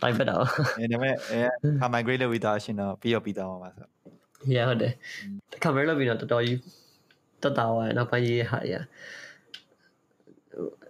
[0.00, 0.44] တိုင်းပတ်တော့
[0.78, 1.40] အဲဒါပေမဲ့အဲ
[1.80, 3.86] ဟာ migrate လုပ်ပြီးသားရှင်တော့ပြီးတော့ပြီးသားပါဆို
[4.56, 4.92] ရဟုတ်တယ်
[5.52, 6.58] တခါမလုပ်ပြီးတော့တော်တော်ကြီး
[7.42, 8.74] တက်တာသွားနောက်ပိုင်းရေးဟာရ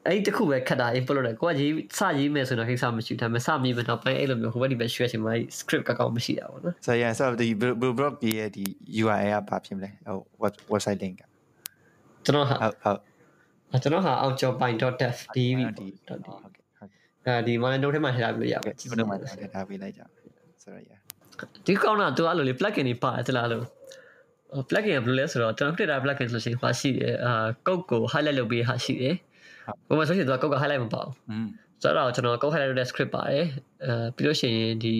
[0.06, 7.48] အဲ့တခုပဲခက်တာ input လုပ်တယ်ကိုကရေးစရေးမယ်ဆိုတော့ကိစ္စမရှိဒါပေမဲ့စမြည်မယ်နောက်ပိုင်းအဲ့လိုမျိုးဟိုဘက်ဒီဘက်ရွှေ့ချင်မှ script ကောက်မရှိတာပေါ့နော်ဆိုရင်ဆိုတော့ဒီ
[7.98, 8.64] blog ရဲ့ဒီ
[9.02, 10.18] URL ကဘာဖြစ်မလဲဟို
[10.72, 11.22] website link က
[12.24, 16.63] ကျွန်တော်ဟာဟုတ်ဟုတ်ကျွန်တော်ဟာအောင်ကျော် pine.dev ဒီဒီဒီဟုတ်ကဲ့ဟုတ်
[17.26, 20.02] ကဲ့အဲဒီ monitor ထဲမှာထည့်ထားပြီးလို့ရပါဒီဘက်မှာတက်ထားပေးလိုက်ကြ
[20.62, 21.00] ဆိုတော့ yeah
[21.66, 23.64] ဒီကောင်းတာသူအဲ့လိုလေ plugin တွေပါတယ်လားလို့
[24.70, 29.14] plugin ကဘယ်လိုလဲဆိုတော့ကျွန်တော် creator plugin ဆိုရှင်ပါရှိတယ်အာ code ကို highlight လုပ်ပြီးဟာရှိတယ်
[29.88, 31.46] ဘယ်မှာဆိုရှင်သူက code က highlight မပါဘူးอืม
[31.82, 33.44] ဆိုတော့ကျွန်တော် code highlight လုပ်တဲ့ script ပါတယ်
[33.84, 34.96] အဲပြီးလို့ရှိရင်ဒီ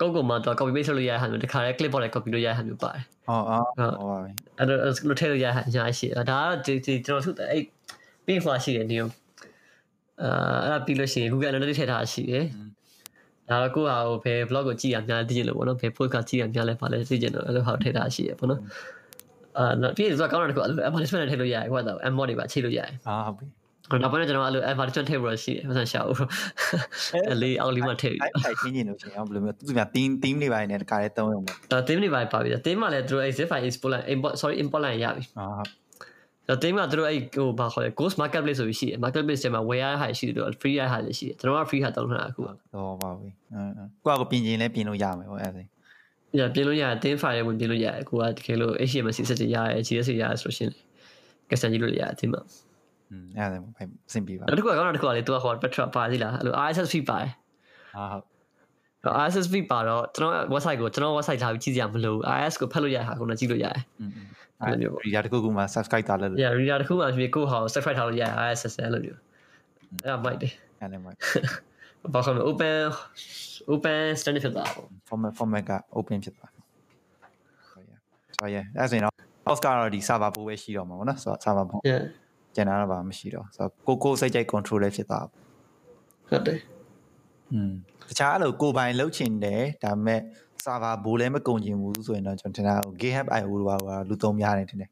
[0.00, 4.78] code ကိုမှတော့ copy paste လုပ်လို့ရတဲ့ဟာမျိုးတခါလဲ clipboard နဲ့ copy လုပ်ရတဲ့ဟာမျိုးပါတယ်ဟောအော်ဟောပါပြီအဲ့တော့
[5.08, 7.62] လို့ထည့်လို့ရတဲ့ဟာအများကြီးရှိတယ်ဒါကတော့ဒီဒီကျွန်တော်ထုတ်တဲ့အဲ့
[8.26, 8.96] page မှာရှိတယ်ဒီ
[10.22, 10.30] အာ
[10.64, 12.44] အဲ့ဒါပြီးလို့ရှိရင် Google Analytics ထည့်ထားရှိတယ်
[13.48, 18.60] ဒါတော့ကိုယ့်ဟာကိုဘယ် blog ကိုကြည့်ရများသိချင်လို့ပေါ့နော်ဘယ် post ကကြည့်ရများလဲပါလဲသိချင်တော့အဲ့လိုဟာထည့်ထားရှိရပေါ့နော်
[19.58, 23.46] အာနောက်ပြီးတော့ကောင်းတာတခုအဲ့လို advertisement နဲ့ထည့်လို့ရတယ်ဟိုကတော့ M mod တွေပါချိန်လို့ရတယ်အာဟုတ်ပြီ
[24.02, 26.16] နောက်ပိုင်းတော့ကျွန်တော်အဲ့လို advertisement ထည့်ပြီးတော့ရှိတယ်မဆန်ရှာဘူး
[27.28, 35.70] အဲ့လေးအောက်လေးမှထည့်ပြီးအဲ့အဲ့ချင်းချင်းလို့ရှင်အောင်ဘယ်လိုမျိုးသူက team team တွေပိုင်းနဲ့တခါလေးတုံးရုံပဲတော့ theme တွေပါပါပြီ theme မှာလည်းသူတို့အဲ့ zip file export လိုက် import sorry import လိုက်ရပြီအာဟုတ်
[36.48, 43.72] တော့ theme ကသူတို့အဲ့ဟိုဘာခေါ်လဲ ghost marketplace ဆိုပြီးရှိတယ် marketplace ထဲမှာဝယ်ရတဲ့ဟာရှိတယ်တော့ free ရတဲ့ဟာလည်းရှိတယ်ကျွန်တော်က free ဟာတောင်းထားတာအခုကတော့ပါပြီအင်း
[44.06, 45.62] ကိုကပြင်ချင်းလဲပြင်လို့ရမယ်ဟောအဲ့ဒါ
[46.36, 50.70] ညပြင်လို့ရတယ် theme file ဝင်ပြင်လို့ရတယ်အခုကတကယ်လို့ HTML CSS တွေရတယ် GS တွေရတယ်ဆိုရှင်
[51.50, 52.42] ကစတန်ကြီးလို့ရတယ် theme မှာ
[53.10, 57.32] อืมအဲ့ဒါပဲစင်ပြပါနောက်တစ်ခုကကောင်းတာတစ်ခုကလေသူကဟို Petra ပါသေးလားအဲ့လို RSS feed ပါတယ်
[57.96, 58.37] အာဟုတ်တော့
[59.24, 63.82] RSS feed ပါတော့ကျွန်တော် website ကိုကျွန်တော် website ထားပြီးကြည့်စရာမလိုဘူး RSS ကိုဖတ်လို့ရတာခုနကြည့်လို့ရတယ်
[64.60, 69.20] အဲ့လိုမျိုးပေါ့ reader တစ်ခုခုမှာ subscribe ထားလို့ Yeah reader တစ်ခုမှာဖြစ်ကိုဟာ subscribe ထားလို့ရ RSS အဲ့လိုမျိုး
[70.04, 71.18] အဲ့ဒါမိုက်တယ်အဲ့ဒါမိုက်
[72.12, 72.74] ဘာလို့ open
[73.72, 76.46] open standard ဖြစ်တာပေါ့ format format က open ဖြစ်တာ
[77.70, 77.92] ဟုတ်ရ
[78.38, 79.14] ဆိုရအဲ့ဒါဆိုရင်တော့
[79.46, 82.02] host ကတော့ဒီ server ပိုးပဲရှိတော့မှာပေါ့နော် server ပိုး Yeah
[82.54, 85.30] ကျန်တာတော့ဘာမှမရှိတော့ဆိုတော့ကိုကိုစိတ်ကြိုက် control လည်းဖြစ်တာပေါ့
[86.30, 86.58] ဟုတ်တယ်
[87.52, 87.72] อืม
[88.08, 90.20] တခြားအဲ့လိုကိုပိုင်လှုပ်ချင်တယ်ဒါပေမဲ့
[90.64, 94.90] server ဘိုးလည်းမကုန်ချင်ဘူးဆိုရင်တော့ကျွန်တော်ထင်တာ GitHub IO တို့ကလူသုံးများတယ်ထင်တယ်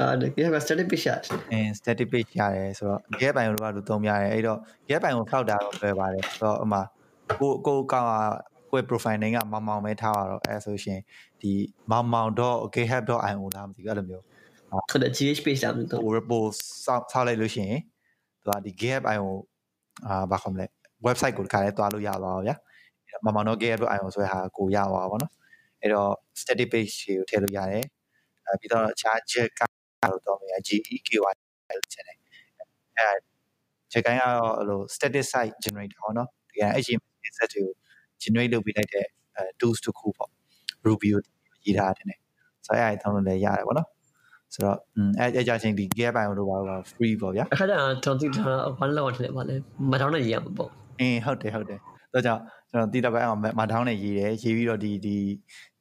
[0.00, 6.78] အာဒီက static page ရတယ်အင်း static page ရတယ်ဆိုတော့ GitHub IO တို့ကလူသုံးများတယ်အဲ့တော့ GitHub IO ဖောက်တာတော့လွယ်ပါတယ်ဆိုတော့အမှ
[7.40, 8.14] ကိုကိုကောင်က
[8.70, 11.00] ကို profile name ကမောင်မောင်ပဲထားပါတော့အဲဆိုရှင်
[11.40, 11.52] ဒီ
[11.90, 12.30] မောင်မောင်
[12.74, 14.24] .github.io လားမသိဘူးအဲ့လိုမျိုး
[14.90, 16.48] ဟုတ်တယ် GH page တာမျိုးတော့ဟို report
[16.84, 17.80] စောက်ဆောက်လိုက်လို့ရှိရင်
[18.42, 19.26] သူကဒီ GitHub.io
[20.06, 20.66] အာဘာခေါ်မလဲ
[21.06, 22.56] website ကိုတခါလဲတွားလို့ရပါတော့ဗျာ
[23.24, 25.32] မောင်မောင် .github.io ဆိုတဲ့ဟာကိုရပါပါဘောနော်
[25.80, 27.84] အဲ့တော့ static page ကိုထည့်လို့ရတယ်
[28.46, 29.60] အဲပြီးတော့အခြား jet က
[30.02, 31.16] တော့တော့မယ် GEKY
[31.78, 32.18] လို့ချက်တယ်
[32.98, 33.08] အဲ
[33.92, 37.74] jet ကိုင်းကတော့အဲ့လို static site generator ဟောနော်ဒီက HTML set တွေကို
[38.22, 40.30] generate လုပ်ပေးလိုက်တဲ့အဲ tools တစ်ခုပေါ့
[40.86, 41.20] Ruby ကို
[41.64, 42.12] ရေးထားတယ်ね
[42.66, 43.88] ဆိုတော့အဲ့ဒါတောင်းလို့လည်းရတယ်ပေါ့နော်
[44.54, 44.76] ဆိုတော့
[45.18, 48.42] အဲအဲကြချင်းဒီ gear ပိုင်းတို့ပါတော့ free ပေါ့ဗျာအခါကျတော့ကျွန်တော်သိတာ
[48.78, 49.54] ဘာလို့လဲပါလဲ
[49.90, 51.80] မတောင်းနဲ့ရေးရမှာပေါ့ အင်းဟုတ်တယ်ဟုတ်တယ်
[52.14, 55.16] ဒါကြောင့်ကျွန်တော်တိတော့ပဲအောင်မထောင်းနဲ့ရေးတယ်ရေးပြီးတော့ဒီဒီ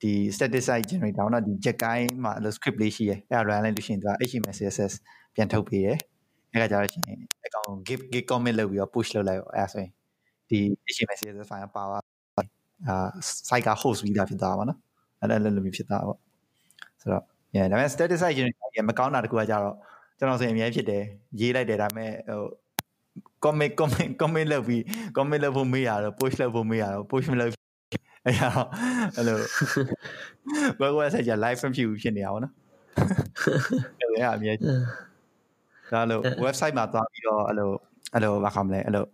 [0.02, 4.94] ဒီ static site generator တော့ဒီ jet ကိုင်းမှာအဲ့လို script လေးရှိရဲအဲ့ဒါ run လိုက်လို့ရှိရင်သူက HTML CSS
[5.36, 5.98] ပြန်ထုတ်ပေးတယ်
[6.52, 7.04] အဲ့ကကြတော့ရှင်
[7.46, 9.92] အကောင် git git commit လုပ်ပြီးတော့ push လုပ်လိုက်ရောအဲ့ဒါဆိုရင်
[10.50, 10.60] ဒီ
[10.94, 12.00] HTML CSS file ပါပါ
[12.88, 13.08] အာ
[13.50, 14.78] site က host ပြီးသားဖြစ်သွားပါတော့
[15.20, 16.16] အဲ့ဒါလည်းလိုမျိုးဖြစ်သွားပါ
[17.02, 17.24] ဆိုတော့
[17.56, 19.76] yeah ဒါပေမဲ့ static site generator ကမကောင်းတာတခုကကြတော့
[20.18, 21.04] ကျွန်တော်ဆိုရင်အများဖြစ်တယ်
[21.40, 22.44] ရေးလိုက်တယ်ဒါပေမဲ့ဟို
[23.46, 24.82] comment comment comment လုပ်ပြီး
[25.16, 27.52] comment လုပ်ဖို့မေးရတော့ push လုပ်ဖို့မေးရတော့ push မလုပ်
[28.26, 28.66] အဲ့တော့
[29.18, 29.38] အဲ့လို
[30.82, 32.54] web website က live မဖြစ်ဘူးဖြစ်နေတာပေါ့နော်
[34.00, 34.54] အဲ့ဒါအမြဲ
[35.92, 37.70] ဒါလို့ website မှာသွားပြီးတော့အဲ့လို
[38.14, 39.06] အဲ့လိုဘာခမလဲအဲ့လို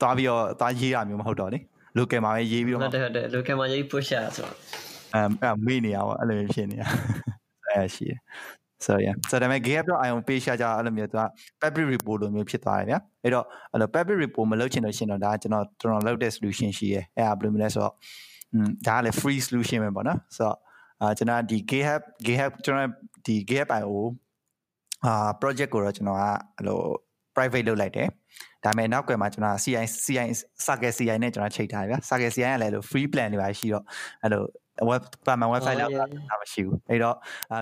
[0.00, 1.58] သွားပြီးတော့သွားရေးရမျိုးမဟုတ်တော့လေ
[1.98, 4.54] local မှာပဲရေးပြီးတော့ဟုတ်တယ်ဟုတ်တယ် local မှာရေး push ရဆိုတော့
[5.14, 6.88] အဲအဲ့မေးနေရပါအဲ့လိုဖြစ်နေတာ
[7.68, 8.20] အဲ့ရှိတယ်
[8.84, 11.22] so yeah ဆိုတော့ဒါပေမဲ့ gap.io page ကကြအဲ့လိုမျိုးသူက
[11.62, 17.94] public report လိုမျိုးဖြစ်သွားတယ်ဗျာအဲ့တော့အဲ့လို public report မလုပ်ချင်လို့ရှင်တော့ဒါကျွန်တော်ကျွန်တော်လုပ်တဲ့ solution ရှိရဲအဲ့ဒါဘယ်လိုမျိုးလဲဆိုတော့
[18.52, 20.56] อืมဒါကလည်း free solution ပဲပေါ့နော်ဆိုတော့
[21.00, 22.90] အာကျွန်တော်ဒီ github github ကျွန်တော်
[23.26, 23.92] ဒီ gap.io
[25.06, 26.22] အာ project ကိုတော့ကျွန်တော်က
[26.56, 26.80] အဲ့လို
[27.34, 28.08] private လုပ်လိုက်တယ်
[28.64, 30.28] ဒါပေမဲ့နောက်ကွယ်မှာကျွန်တော် CI CI
[30.66, 33.84] Circle CI နဲ့ကျွန်တော်ချိန်ထားတယ်ဗျာ Circle CI ကလည်းအဲ့လို free plan တွေပါရှိတော့
[34.22, 34.42] အဲ့လို
[34.88, 35.92] web ပါမ website လောက်
[36.30, 37.16] တာမရှိဘူးအဲ့တော့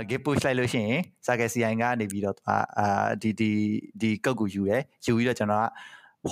[0.08, 2.36] git push လိုက်လို့ရှိရင် Circle CI ကနေပြီးတော့
[2.78, 3.52] အာဒီဒီ
[4.00, 5.66] ဒီကုတ်ကိုယူတယ်ယူပြီးတော့ကျွန်တော်က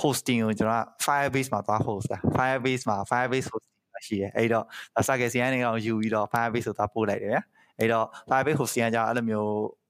[0.01, 3.75] hosting ကိုကျွန်တော်က Firebase မှာသွား host တာ Firebase မှာ Firebase hosting
[4.07, 4.65] ရှိတယ်အဲ့တော့
[5.07, 7.41] circle CN တွေကောင်ယူပြီးတော့ Firebase ဆိုသွားပို့လိုက်တယ်ဗျာ
[7.79, 9.49] အဲ့တော့ Firebase host ကကြောင့်အဲ့လိုမျိုး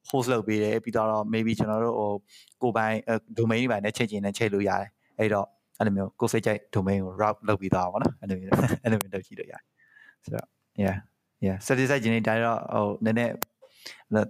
[0.09, 2.11] host လုပ်ပေးတယ်ပြီးတော့ maybe ကျွန်တော်တို့ဟို
[2.61, 2.95] ကိုပိုင်
[3.37, 8.51] domain တွေပါနဲ့ချိန်ချင်နဲ့ချိန်လို့ရတယ်အဲ့တော့အဲ့လိုမျိုးကိုစိတ်ကြိုက် domain ကို route လုပ်ပြီးသွားပါတော့အဲ့လိုမျိုး
[8.83, 9.61] အဲ့လိုမျိုးလုပ်ကြည့်လို့ရတယ်
[10.23, 10.47] ဆိုတော့
[10.84, 10.96] yeah
[11.46, 13.32] yeah satisfied ခြင်းတွေဒါတော့ဟိုနည်းနည်း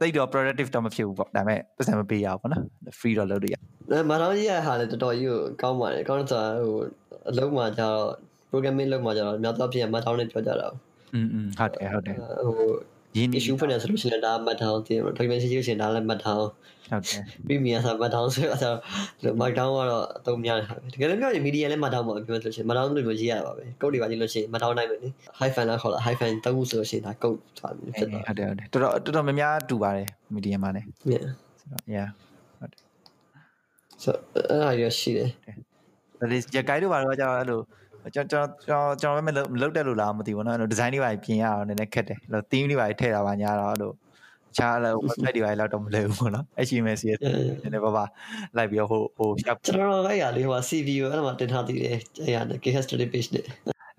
[0.01, 2.64] တိတ်တော့ productive တော့မဖြစ်ဘူးပေါ့ဒါပေမဲ့ပတ်စံမပေးရဘူးပေါ့နော်
[2.98, 3.57] free တော့လုပ်လို့ရ
[3.90, 6.77] အဲမတော်ကြီးရဟာလည်းတော်တော်ကြီးကိုကောင်းပါတယ်ကောင်းတော့ဟို
[7.31, 8.01] အလုံးမှာကျတော့
[8.51, 10.68] programming လုံးမှာကျတော့များသောအားဖြင့်မတောင်းနဲ့ပြောကြတာ
[11.14, 12.70] อืมอืมဟုတ်တယ်ဟုတ်တယ် ဟို
[13.16, 16.46] ရင်းနှီး issue ဖွင့်နေဆိုလို့ရှိရင်ဒါမှတ်ထောင်းတင် document ရှိလို့ရှိရင်ဒါလည်းမှတ်ထောင်း
[16.90, 18.79] ဟုတ်တယ် ပြီးမြင်ဆာမှတ်ထောင်းဆိုတော့
[19.40, 25.09] markdown ကတော့အသုံးများတယ်ဟာပဲတကယ်လို့ပြောရင် media လည်းမှတ်ထောင်းပါပြောလို့ရှိရင် markdown လို့ရေးရတာပါပဲ code တွေပါကြည့်လို့ရှိရင်မှတ်ထောင်းနိုင်မယ်နိ
[25.40, 31.22] hyphen လားခေါ်လား hyphen သုံးခုဆိုလို့ရှိရင်ဒါ code ဆိုတာမျိုးဖြစ်သွား ဟုတ်တယ်ဟုတ်တယ်တော်တော်တော်တော်များများတူပါတယ် medium မှာလည်း တယ်
[31.61, 32.09] ဆိုတော့ yeah
[34.03, 35.29] ဆိုအဲ့ဒါရရှိတယ်
[36.20, 37.61] ဒါလေးရကိုင်းတို့ဘာလို့ကြာအဲ့လို
[38.14, 43.92] ကျွန်တော်ကျွန်တော်ကျွန်တော်ပဲမလုပ်တက်လို့လားမသိဘူးเนาะအဲ့လို design တွေပါပြင်ရအောင်နည်းနည်းခက်တယ်အဲ့လို theme တွေပါထည့်တာပါညာတော့အဲ့လို
[44.58, 47.20] ချားအဲ့လို website တွေပါလောက်တော့မလွယ်ဘူးပေါ့နော် HTML CSS
[47.62, 48.06] နည်းနည်းပါပါ
[48.58, 53.43] လိုက်ပြီးတော့ဟိုဟိုရှောက်ကျွန်တော်တို့အဲ့ရလေးဟို CV ကိုအဲ့မှာတင်ထားသေးတယ်အဲ့ရ GitHub study page နဲ့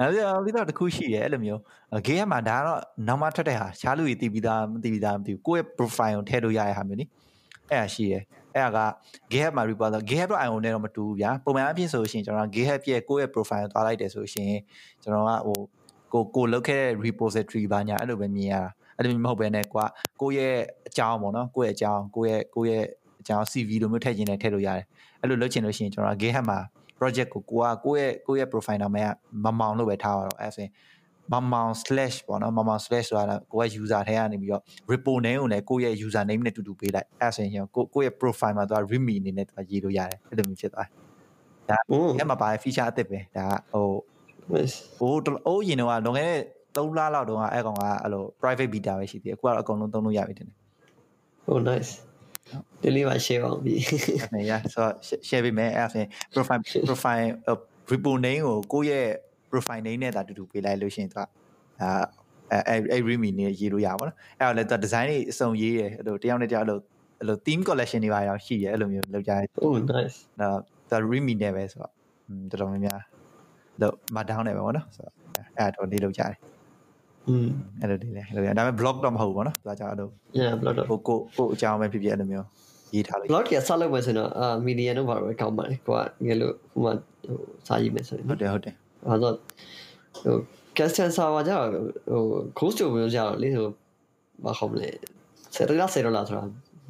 [0.01, 1.61] အဲ့ဒါပြီးတော့တခုရှိတယ်အဲ့လိုမျိုး
[2.07, 7.05] game မှာဒါကတော့နောက်မှထွက်တဲ့ဟာရှားလူကြီးတည်ပြီးသားမတည်ပြီးသားမသိဘူးကိုယ့်ရဲ့ profile ကိုထည့်လို့ရတဲ့ဟာမျိုးနိ
[7.71, 8.23] အဲ့ဒါရှိတယ်
[8.55, 8.91] အဲ့ဒါက
[9.31, 14.53] GitHub မှာ report တော့ GitHub တော့ IO နဲ့တော့မတူဘူးဗျာပုံမှန်အဖြစ်ဆိုရှင်ကျွန်တော် GitHub ရဲ့ကိုယ့်ရဲ့ profile ကိုသွားလိုက်တယ်ဆိုရှင်
[15.03, 15.59] ကျွန်တော်ကဟို
[16.13, 19.85] ကိုကိုလုတ်ခဲ့တဲ့ repository ဘာညာအဲ့လိုပဲမြင်ရတာ အဲ့လိုမျိုးမဟုတ်ဘဲနဲ့ကွာ
[20.21, 20.57] ကိုယ့်ရဲ့
[20.89, 22.87] အကြောင်းပေါ့နော်ကိုယ့်ရဲ့အကြောင်းကိုယ့်ရဲ့ကိုယ့်ရဲ့
[23.21, 24.85] အကြောင်း CV လိုမျိုးထည့်ခြင်းနဲ့ထည့်လို့ရတယ်
[25.21, 26.59] အဲ့လိုလုပ်ချင်လို့ရှိရင်ကျွန်တော် GitHub မှာ
[26.99, 29.11] project ကိုကိုကကိုယ့်ရဲ့ကိုယ့်ရဲ့ profile နာမည်က
[29.45, 30.73] မမောင်လို့ပဲထားပါတော့အဲ့ဆိုရင်
[31.33, 39.15] မမောင် slash ပေါ့နော်မမောင် slash ဆိုတာကိုက user ထဲကနေပြီးတော့ repo name ကိုလည်းကိုယ့်ရဲ့ user name နဲ့တူတူပေးလိုက်အဲ့ဆိုရင်ကိုကိုယ့်ရဲ့ profile မှာသူက readme
[39.21, 40.89] အနေနဲ့သူကရေးလို့ရတယ်အဲ့လိုမျိုးဖြစ်သွား
[41.69, 43.89] တယ်โอ้အဲ့မှာပါတဲ့ feature အသစ်ပဲဒါကဟို
[44.53, 45.13] nice ဟို
[45.47, 46.41] အိုးရင်တော့လွန်ခဲ့တဲ့
[46.77, 50.57] 3လလောက်တုန်းကအဲ့ကောင်ကအဲ့လို private beta ပဲရှိသေးတယ်အခုကတော့အကုန်လုံးသုံးလို့ရပြီတင်တယ်
[51.47, 51.93] ဟို nice
[52.83, 53.75] ဒီလေးပါ share အောင်ပြီ
[54.35, 54.87] နေရဆို
[55.29, 57.27] share ပေးမယ်အဲ့ဆိုရင် profile profile
[57.91, 59.09] repo name ကိုကိုယ့်ရဲ့
[59.51, 61.21] profile name နဲ့ဒါတူတူပေးလိုက်လို့ရှိရင်သူက
[61.83, 61.91] အာ
[62.53, 66.79] အဲအဲ readme နဲ့ရေးလို့ရပါတော့အဲ့တော့လည်းသူ design တွေအစုံရေးတယ်အဲ့လိုတယောက်နဲ့တယောက်အဲ့လို
[67.19, 70.59] အဲ့လို theme collection တွေပါရောရှိရဲအဲ့လိုမျိုးလောက်ကြတယ်။ Oh nice ။နော်
[70.91, 71.93] ဒါ readme နဲ့ပဲဆိုတော့
[72.51, 73.01] တော်တော်များများ
[73.81, 75.15] တော့ markdown နဲ့ပဲပေါ့နော်။ဆိုတော့
[75.59, 76.37] အဲ့တော့နေလောက်ကြတယ်။
[77.30, 77.48] อืม
[77.82, 82.48] အဲ့လိုလေးလေအဲ့လိုဒါပေမဲ့ blog တော့မဟုတ်ဘူးပေါ့နော်သူကကြောက်အဲ့လို yeah blood ဟိုကိုကိုအကြောင်းပဲဖြစ်ဖြစ်အဲ့လိုမျိုး
[82.96, 86.94] ရေးထားလိုက် blood ကဆက်လုပ်မယ်ဆိုတော့အာ media တော့ဘာလို့ကောင်းပါလဲကိုကငယ်လို့ဟိုမှာ
[87.26, 88.76] ဟိုစာရေးမယ်ဆိုရင် ဟုတ်တယ်ဟုတ်တယ်
[89.08, 89.36] အဲတော့
[90.24, 90.36] ဟို
[90.78, 91.70] custom server ကျတော့
[92.12, 92.22] ဟို
[92.60, 93.68] ghost တို့မျိုးကျတော့လေဟို
[94.46, 94.90] ဘာခေါ်မလဲ
[95.56, 96.44] ဆယ်ဒေါ်လာဆယ်ဒေါ်လာဆိုတာ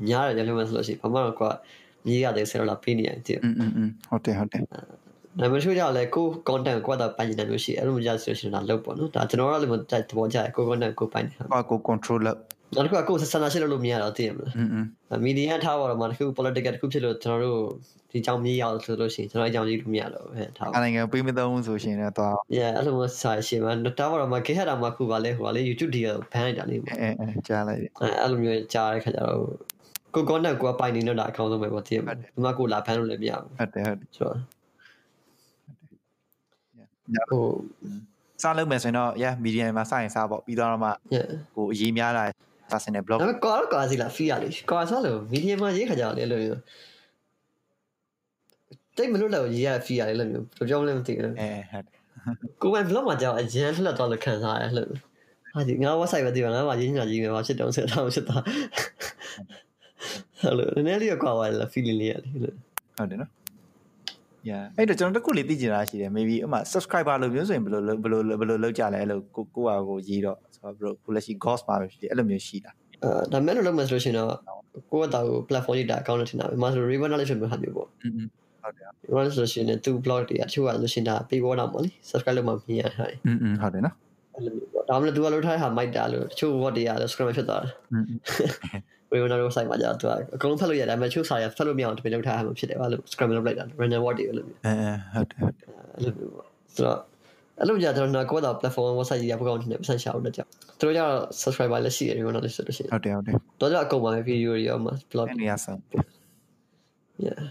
[0.08, 1.54] များတယ်ညလုံးမဆိုလို့ရှိရင်ဘာမှတော့ကိုက
[2.06, 4.62] မြေးရတယ်ဆယ်ဒေါ်လာပေးနေရတယ် อืมอืมอืมဟုတ်တယ်ဟုတ်တယ်
[5.41, 9.73] ဒါပေမဲ့ချို့ကြလည်းကို content ကိုကတာပိုင်နေတယ်လို့ရှိအဲ့လိုမျိုးကြဆိုရှင်တာလောက်ပေါ့နော်ဒါကျွန်တော်ကလည်းသ
[10.19, 12.39] ဘောကျတယ်ကို content ကိုပိုင်နေတာကို control လုပ်
[12.75, 17.61] နောက်တစ်ခုကကိုယ်ဆန္ဒရှိလို့လို့မရတော့သိရမလားအင်းမီဒီယာထားပါတော့မှတစ်ခု political တစ်ခုဖြစ်လို့ကျွန်တော်တို့
[18.11, 27.91] ဒီအကြောင်းမြေးရအောင်ဆိုလို့ရှိရင်ကျွန်တော်အကြောင်းကြီးလို့မရတော့ဘူးဟဲ့ထားပါနိုင်ငံပေးမသုံးဆိုရှင်တော့သွား Yeah အဲ့လိုမျိုးဆိုင်ရှင်မှာထားပါတော့မှခေတ်တာမှခုပါလဲဟိုကလေ YouTube ဒီကဘန်လိုက်တာလေးပေါ့အဲအဲကြားလိုက်တယ်
[28.23, 29.41] အဲ့လိုမျိုးကြားတဲ့ခါကျတော့
[30.15, 34.58] ကိုကောနဲ့ကိုကပိုင်နေတော့တာအကောင်းဆုံးပဲပေါ့သိရမလားဒီမှာကိုလာဖမ်းလို့လည်းမရဘူးဟုတ်တယ်ဟုတ်တယ်ဆိုတော့
[37.31, 37.45] ဟို
[38.43, 42.25] စားလုပ်မယ်ဆိုရင်တော့ yeah medium မှာစရင်စားပေါ့ပြီးတော့မှ yeah ကိုအရေးများလာ
[42.71, 46.61] personal blog ဒါပေမဲ့ကွာတော့ကွာစီလာဖီရလေကွာစားလို့ media မှာရေးခါကြလေလို့မျိုး
[48.97, 51.97] တိတ်မလို့တော့ရေးရဖီရလေလို့မျိုးဘယ်ကြောင့်လဲမသိဘူးအဲဟုတ်တယ်
[52.63, 54.91] ကိုယ်ပိုင် blog မှာကြောက်အရန်လှက်တော့လို့ခံစားရတယ်လို့
[55.55, 58.37] ဟာဒီငါ website ပဲဒီမှာငါမှာရေးညာရေးမှာဖြစ်တော့ဆက်တော့ဖြစ်တာ
[60.41, 62.55] ဟယ်လိုနည်းနည်းလေးကွာသွားတယ် feeling လေးရလေလို့
[62.97, 63.31] ဟုတ်တယ်နော်
[64.50, 72.72] yeah အဲ့တော့ကျွန်တော်တခုလေးသိချင်တာရှိတယ် maybe အမှ subscriber လို့မျိုးဆိုရင်ဘယ်လိုဘယ်လိုဘယ်လိုလောက်ကြလဲအဲ့လိုကိုကိုဟာကိုရေးတော့ဆိုတော့ဘယ်လိုကိုလက်ရှိ ghost မှာပဲဖြစ်တယ်အဲ့လိုမျိုးရှိတာ
[73.04, 74.30] အဲဒါမဲ့လို့လုပ်မှဆိုလို့ရှိရင်တော့
[74.92, 78.14] ကိုယ့်အတာကို platform ကြီးတာအကောင့်နဲ့ထင်တာပဲမဆို ribbon လေးဆိုမျိုးဟာမျိုးပေါ့ อืม
[78.62, 83.96] ဟုတ်တယ် ribbon ဆိုလို့ရှိရင်သူ့ blog တွေအချို့ကလို့ရှိရင်ဒါ pay wall တော့ပေါ့လေ subscribe လုပ်မှမြင်ရတာ อืมဟုတ်တယ်နော်
[84.36, 87.68] အဲ့လိုမျိုးပေါ့ဒါမှမဟုတ်သူကလုပ်ထားတဲ့ဟာမိုက်တာလို့တချို့ word တွေက subscribe ဖြစ်သွားတ
[89.08, 94.74] ယ် อืม ribbon တို့ site မှာကြာသူကအကုန်လုံးဖတ်လို့ရတယ်ဒါပေမဲ့ချို့စာရဖတ်လို့မရအောင်တပင်လုပ်ထားတာမှဖြစ်တယ်ဘာလို့ subscribe လုပ်လိုက်တာ random word တွေအဲ့လိုမျိုး အဲ
[95.14, 97.00] ဟုတ်တယ်ဟုတ်တယ် အဲ့လိုမျိုးပေါ့ဆိုတော့
[97.60, 100.46] အဲ့လိုကြာကျွန်တော်ကိုယ့်တော့ platform website ကြီးကပကောင်းနေပတ်စံရှာလို့ကြာ
[100.80, 105.78] သူတို့ကျတော့ subscriber လည်းရှိတယ် ribbon လည်းဆိုလို့ရှိရင် ဟုတ်တယ်ဟုတ်တယ် တော့ကြအကုန်ပါပဲ video တွေရောမှာ blog အဲ့နေရာဆုံး
[107.26, 107.42] yeah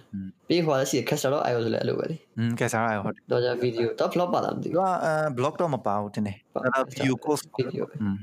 [0.49, 5.55] ပြီးခွာလည်းရှိ caster တော့ iOS လည်းအဲ့လိုပဲလေ อืมကဲစားရဟုတ်တယ် တော့ကြ video တော့ blog ပါလားမသိ သူ ဘူး ကအဲ blog
[5.61, 8.17] တော့မပါဘူးတင်တယ်အဲ့တော့ view course video ပဲ อืม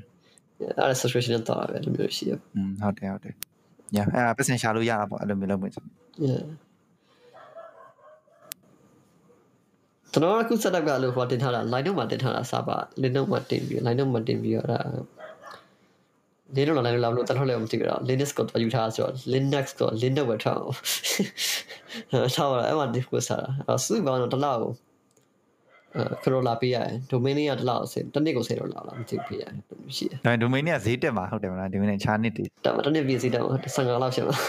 [0.60, 3.34] အဲ့ဒါ subscription တော့တာပဲအဲ့လိုမျိုးရှိရอืมဟုတ်တယ်ဟုတ်တယ်
[3.94, 5.84] ညာအဲ့ပတ်စင်ရှာလို့ရတာပေါ့အဲ့လိုမျိုးလုပ်မယ်ဆို
[6.26, 6.44] yeah
[10.12, 14.80] ကျွန်တော်အခု setup ကလို့ဟိုတင်ထားတာ Linux မှာတင်ထားတာစာပါ Linux မှာတင်ပြီး Linux မှာတင်ပြီးတော့ဒါ
[16.56, 20.74] Linux လာ Linux လာလို့တထောက်လည်းမသိကြတော့ Linux ကိုတော့ယူထားဆိုတော့ Linux ကို Linux ဝယ်ထားအောင်
[22.36, 24.76] ထားပါအဲ့မှာဒီကိုစားတာအဲ့စုပေါင်းတော့တစ်လောက်ကိုအဲ
[26.22, 29.52] ခရိုလာပေးရတယ် domain လေးကတစ်လောက်ဆယ်တစ်နှစ်ကိုဆယ်တော့လောက်လားမသိဘူးပေးရတယ်
[29.96, 34.40] ရှိတယ်ဒါ domain ကဈေးတက်မှာဟုတ်တယ်မလား domain နဲ့ခြားနစ်တွေတမတနေ့ပြည်စီတော့15လောက်ရှင်လား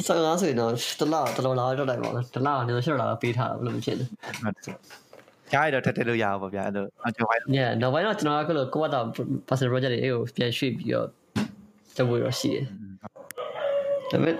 [0.00, 4.76] 15ဆိုရင်တော့တစ်လောက်တစ်လောက်လာတော့တိုင်းပါလားတစ်လောက်ကနေတော့ရှေ့လာပေးထားတာဘယ်လိုဖြစ်လဲဟုတ်တယ်
[5.52, 9.00] ခြားရတော့ထက်ထက်လို့ရအောင်ပေါ့ဗျာအဲ့လိုအကျော်ပိုင်း Yeah နောက်ပိုင်းတော့ကျွန်တော်ကလည်းကိုယ့်ဘာသာ
[9.48, 11.06] personal project တွေအဲ့ကိုပြန်ရွှေ့ပြီးတော့
[11.96, 12.64] တဝေတော့ရှိတယ်
[13.02, 13.08] ဒါ
[14.10, 14.34] ပေမဲ့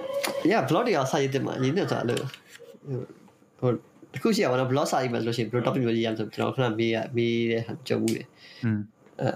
[0.51, 2.23] yeah blog တွေကစာရေးတင်မှာရင်းနေဆိုလို့
[3.61, 3.71] ဟို
[4.14, 8.28] တခုရှိရပါတော့ blog စာရေးမှာဆိုလို့ရှိရင် blog topic မျိုးရေးရမှာဆိုကျွန်တော်ခဏမေးရမေးတဲ့ဟာကြုံမှုတယ်
[8.66, 8.80] อืม
[9.22, 9.30] အဲ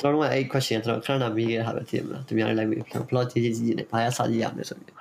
[0.00, 2.78] ကျွန်တော်တို့ကအဲ့ question ကျွန်တော်ခဏနာမေးခဲ့တဲ့ဟာပဲသိမလားသူများလည်းလိုက်မေး
[3.10, 4.94] blog ကြီးကြီးကြီးနဲ့ဘာရစာရေးရမလဲဆိုပြီး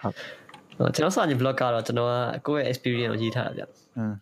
[0.77, 2.13] ဟုတ် ကျွန်တော်စာရေး blog ကတော့ကျွန်တော်က
[2.47, 3.63] ကိုယ့်ရဲ့ experience ကိုရေးထားတာဗျ
[3.97, 4.13] อืม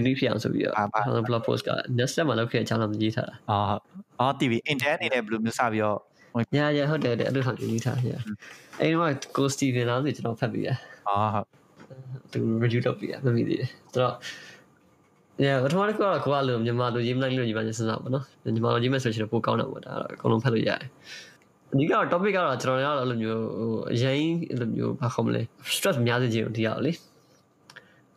[0.00, 3.66] unique ဖြစ်အောင်ဆိုပြီးတော့ အာပါ ကျွန်တော် blog post က next step မှာလုပ်ခဲ့တဲ့အကြောင်းလည်းရေးထားတာ အော်
[4.20, 5.98] အော် TV intern အနေနဲ့ဘယ်လိုမျိုးစပြီးတော့
[6.54, 8.10] ညာညာဟုတ်တယ်တဲ့အဲ့လိုဆောင်ရေးထားရ
[8.80, 10.68] အဲ့ဒီမှာကိုစတီဗင်လာဆိုကျွန်တော်ဖတ်ပြီးရ
[11.08, 11.46] အော်ဟုတ်
[12.31, 14.15] သူ review လုပ်ပြီးရမမိသေးတယ်ဆိုတော့
[15.43, 20.79] ညပထမတစ်ခုကတော့ကိုကလို့မြန်မာလိုရေးမလိုက်လို့ညီမစဉ်းစားပါနော်မြန်မာလိုရေးမယ်ဆိုရင်ပိုကောင်းတာပေါ့ဒါတော့အကုန်လုံးဖတ်လို့ရတယ်
[21.73, 25.41] အဓိကတော့ topic ကတော့ကျွန်တော်တို့ကတော့အဲ့လိုမျိုးဟိုအရင်အဲ့လိုမျိုးဘာခေါ်မလဲ
[25.75, 26.91] stress များစေခြင်းဒီရအောင်လေ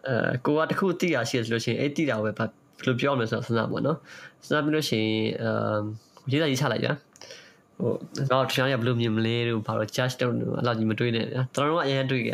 [0.07, 2.45] အဲကိုကတခုသိရရှိရဆိုလို့ရှိရင်အဲ့သိတာပဲဘာ
[2.79, 3.99] ဘယ်လိုပြောရမလဲဆိုတော့စဉ်းစားပါနော်
[4.45, 5.83] စဉ်းစားပြီးလို့ရှိရင်အမ်
[6.31, 6.89] ရေးတာရေးချလိုက်ကြ
[7.79, 7.93] ဟို
[8.33, 12.33] တော့တရားရဘယ်လိုမြင်မလဲလို့ဘာလို့ judge တော့အဲ့လိုကြီးမတွေးနဲ့ကျွန်တော်တို့ကအရင်တွေးကြ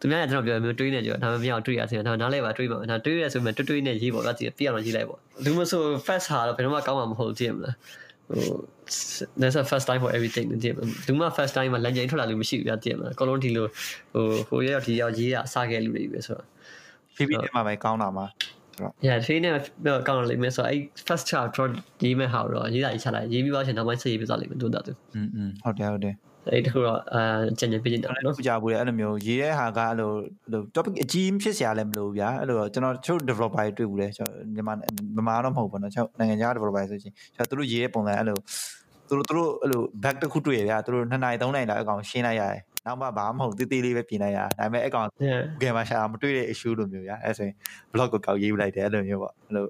[0.00, 7.74] သူများကကျွန်တော်ပြောမျိုးတွေးနေကြဒါမှမပြောင်းတွေးရစီဒါနားလဲပါတွေးပါဒါတွေးရဆိုမှတွေးတွေးနဲ့ရေးပေါ့ကကြည့်ပြအောင်ရေးလိုက်ပေါ့လူမဆို fast ဟာတော့ဘယ်တော့မှကောင်းမှာမဟုတ်ကြည့်မလား
[8.30, 8.44] ဟို
[9.40, 13.66] there's a first time for everything ကြည့်မလားလူမ first time မှာလမ်းကျိန်ထွက်လာလို့မရှိဘူးပြကြည့်မလားအကုန်လုံးဒီလို
[14.12, 16.46] ဟိုဟိုရောက်ဒီရောက်ရေးရအစားခဲ့လူတွေပဲဆိုတော့
[17.16, 18.26] PP တက်မှာပဲကောင်းတာမှာ
[19.06, 19.52] yeah ဒီနေ့
[19.86, 21.66] တော့ကောင်းလိမ့်မယ်ဆိုတော့အဲ့ first chapter
[22.04, 26.14] ရေးမဲ့ဟာတော့ရေးတာရေးချလိုက်ရေးပြီးသွားချင်နောက်ပိုင်းဆက်ရေးပြသွားလိမ့်မယ်တို့တာသူ อืมอืมဟုတ်တယ်ဟုတ်တယ်
[26.52, 27.22] အဲ့တခုတော့အာ
[27.58, 30.10] ကြံကြံပြည့်နေတာနော် ပကြဘူးလေအဲ့လိုမျိုးရေးတဲ့ဟာကအဲ့လို
[30.44, 38.38] အဲ့လို topic အကြီးဖြစ်စရာလည်းမလိုဘူးဗျာအဲ့လိုကျွန်တော်ချို့ developer တွေတွေ့ဘူးလေကျွန်တော်မြန်မာမြန်မာတော့မဟုတ်ဘူးเนาะကျွန်တော်နိုင်ငံခြား developer ဆိုချင်းကျွန်တော်တို့ရေးတဲ့ပုံစံအဲ့လို
[39.08, 47.56] သူတို့သူတို့အဲ့လို back တစ်ခုတွေ့ရဗျာသူတို့2နိုင်3နိုင်လောက်အကောင်ရှင်းလိုက်ရတယ်နောက်မှဘာမှမဟုတ်တေးသေးလေးပဲပြင်လိုက်ရဒါပေမဲ့အကောင် yeah Google မှာရှာမတွေ့တဲ့ issue လိုမျိုးဗျာအဲ့ဆိုရင်
[47.92, 49.64] blog ကိုကောက်ရေးလိုက်တယ်အဲ့လိုမျိုးပေါ့အဲ့လို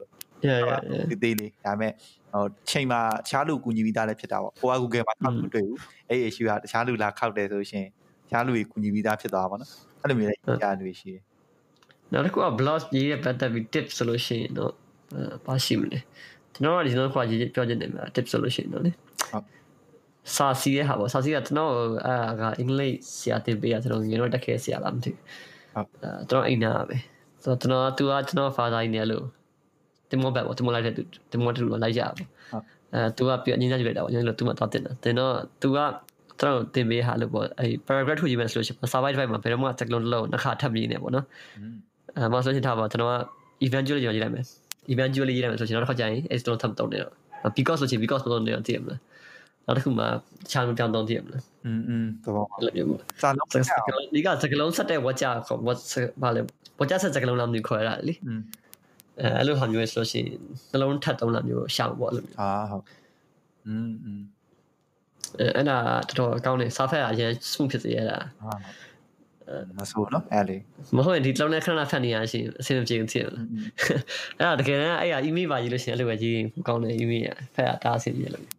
[0.47, 1.91] yeah yeah yeah တေးသေးလေးဒါပေမဲ့
[2.33, 5.77] ဟိုချိန်မှာတခြားလူကူညီပြီးသားလည်းဖြစ်တာပေါ့ကိုက Google မှာခောက်မတွေ့ဘူး
[6.09, 7.85] အဲ့ issue ကတခြားလူလာခောက်တယ်ဆိုရှင်
[8.25, 9.69] တခြားလူကြီးကူညီပြီးသားဖြစ်သွားပါတော့
[10.01, 11.23] အဲ့လိုမျိုးလည်းကြားနေရှိတယ်
[12.11, 14.73] နောက်တစ်ခုက blog ရေးရပတ်သက်ပြီး tips ဆိုလို့ရှိရင်တော့
[15.13, 15.99] အဲပါရှိမလဲ
[16.53, 18.91] ကျွန်တော်ကဒီနောက်ခွာရေးပြောချင်တယ်မှာ tips ဆိုလို့ရှိရင်တော့လေ
[19.31, 19.45] ဟုတ်
[20.35, 21.73] စာစီရဲ့ဟာပေါ့စာစီကကျွန်တော်
[22.07, 25.21] အာကအင်္ဂလိပ်ဆရာတင်ပေးရကျွန်တော်ငယ်တော့တက်ခဲ့ဆရာလားမသိဘူး
[25.73, 26.97] ဟုတ်အဲကျွန်တော်အိမ်နာပဲ
[27.43, 29.25] ဆိုတော့ကျွန်တော်သူကကျွန်တော် father ကြီးနေလို့
[30.10, 32.28] တင်မောဘက်ပေါ့တင်မောလိုက်တဲ့သူတင်မောတူလိုက်ရပါ ဟုတ်
[32.94, 35.78] အဲသူကပြအငင်းကြည့်လိုက်တာပေါ့ညလို့သူမှတော့တင်တာတင်တော့သူက
[36.40, 41.26] ကျွန်တော်တင်ပေးဟာလို့ပေါ့အဲ paragraph ထုတ်ရေးမယ်ဆိုလို့ရှိရင် survive ဘက်မှာဘယ်တော့မှစကလုံးတစ်လုံးနှစ်ခါထပ်ပြီးနေပေါ့နော်
[41.58, 41.74] อืม
[42.16, 43.14] အဲမဆိုရှင်ထားပါကျွန်တော်က
[43.66, 44.44] eventually ကျွန်တော်ရေးလိုက်မယ်
[44.92, 47.12] eventually ရေးလိုက်မယ်ဆိုရှင်နောက်တစ်ခါကျရင် external ထပ်တုံးနေတော့
[47.56, 49.00] because ဆိုချင် because မတုံးနေတော့သိရမလား
[49.66, 50.04] နောက်တစ်ခုမှ
[50.50, 53.54] ချာမပြောင်းတုံးသိရမလား อืมอืมသဘော အဲ့လိုမျိုးပေါ့ စာလုံး စ
[53.86, 55.82] ကလုံးဒီကစကလုံးဆက်တဲ့ watch ခေါ် watch
[56.22, 56.40] ဘာလဲ
[56.78, 58.40] watch ဆက်စကလုံးလားမျိုးခေါ်ရတာလေ อืม
[59.20, 60.28] အဲအဲ့လိုဟာမျိုးဆိုလို့ရှိရင်
[60.70, 62.84] နှလုံးထပ်တုံးလားမျိုးရှောင်ပေါ့အဲ့လိုမျိုး အာဟုတ်
[63.66, 64.22] อืมอืม
[65.38, 68.54] အဲအဲ့ဒါတော်တော်အကောင်းနေစာဖက်အရင် smooth ဖြစ်စေရတာ ဟာ
[69.76, 70.56] မဆိုးเนาะအဲ့လေ
[70.96, 73.28] မဟုတ်ရင်ဒီလုံးနဲ့ခဏခဏဖတ်နေရရှိအဆင်မပြေဘူးသိရမ
[74.40, 78.50] လားအဲ့ဒါတကယ်တမ်းအဲ့ရ email ပါရေးလို့ရှိရင်အဲ့လိုပဲရေးရင်ကောင်းတယ် email ရဖက်ရတားအဆင်ပြေလို့ ဒီ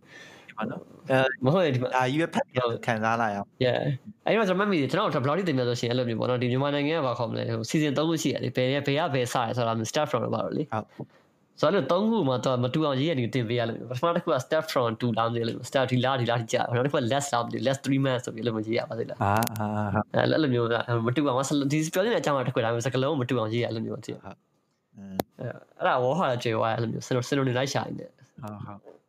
[0.60, 3.80] မှာနော်အဲမဟုတ်ဒီမှာအာကြီးပဲဖတ်ပြီးခံစားလာရအောင် yeah
[4.26, 11.20] အဲ့ဒီမှာကျွန်တော်မှတ်မိတယ်ကျွန်တော်တို့ဘလော့တီတင်ပြဆိုရှင်အဲ့လိုမျိုးပေါ့နော်ဒီမြန်မာနိုင်ငံကဘာခေါ်မလဲဟိုစီဇန်3ခုရှိရတယ်ဘယ်ဘယ်ကဘယ်စရဆိုတာ start from ပါတော့လေဟုတ်
[11.60, 19.68] ဆိုတော့သုံးခုမှာတော့မတူအောင်ရေးရနေတင်ပေးရလို့ပထမတစ်ခုက step from 2လာမယ်လို့ step ဒီလာဒီလာကြာနောက်တစ်ခုက less လာမယ် less 3 months ဆိုပြီးလို့မရေးရပါသေးလားအာအာ
[20.14, 20.68] အဲ့လိုမျိုး
[21.06, 21.38] မတူအောင်
[21.72, 24.36] ဒီပြောနေတဲ့အကြောင်းတစ်ခုတိုင်းစကလုံးမတူအောင်ရေးရလို့မျိုးတည်းဟုတ်
[25.78, 28.99] အဲ့ဒါဝေါ်ဟာကျေဝါအဲ့လိုမျိုးစလုံးစလုံးနေလိုက်ရှာနေတယ်ဟုတ်ဟုတ်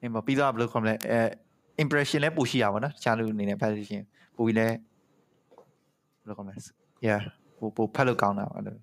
[0.00, 1.20] အင်းမပြီးတော့ဘယ်လိုခေါ်မလဲအဲ
[1.82, 4.76] impression လည်းပိုရှိရပါတော့တခြားလူအနေနဲ့ဖတ်လို့ရှိရင်ပိုပြီးလည်း
[6.20, 6.54] ဘယ်လိုခေါ်မလဲ
[7.06, 7.20] yeah
[7.58, 8.78] ပိုပိုဖတ်လို့ကောင်းတာပါလို့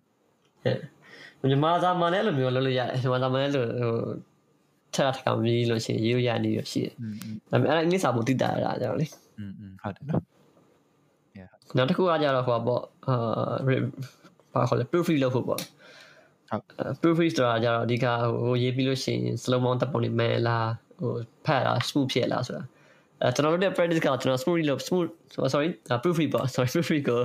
[1.50, 3.66] မြန်မာသားမှလည်းအဲ့လိုမျိုးလုပ်လို့ရတယ်မြန်မာသားမှလည်းဟို
[4.96, 6.94] ထပ်ထပ်ကောင်ပြီးလို့ရှိရင်ရိုးရနေရရှိတယ်
[7.52, 9.06] ဒါပေမဲ့အဲ့အင်္ဂလိပ်စာပိုတည်တာရတာကြောင့်လေ
[9.40, 9.52] อืม
[9.82, 10.22] ဟုတ်တယ်နော်
[11.38, 13.16] yeah နောက်တစ်ခုကကြတော့ဟိုပေါ့အာ
[14.54, 16.62] ဘာခေါ်လဲ proof လုပ်ဖို့ပေါ့ဟုတ်
[17.02, 18.06] proof ဆိုတာကြတော့အဓိက
[18.42, 21.14] ဟိုရေးပြီးလို့ရှိရင် slow motion တက်ပုံနေမယ်လား ဟို
[21.46, 22.64] ဖတ်လား smooth ဖြစ်လားဆိုတာ
[23.22, 25.08] အဲကျွန်တော်တို့ရဲ့ practice ကကျွန်တော် smooth လို့ smooth
[25.54, 25.70] sorry
[26.04, 27.20] proofread ပေါ့ sorry proofread ကို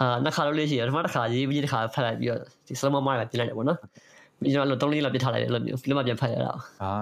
[0.00, 3.78] အာနှစ်ခါလို့လေးရှိတယ်ပထမတစ်ခါရေးပြီးတစ်ခါဖတ်လိုက်ပြီးတော့ဒီ slow mo မှာပြင်လိုက်တယ်ပေါ့နော်
[4.42, 6.92] ပြီးတော့အဲ့လို3လေးလောက်ပြစ်ထားလိုက်တယ်အဲ့လိုမျိုးပြီးတော့မှပြန်ဖတ်ရတာအာ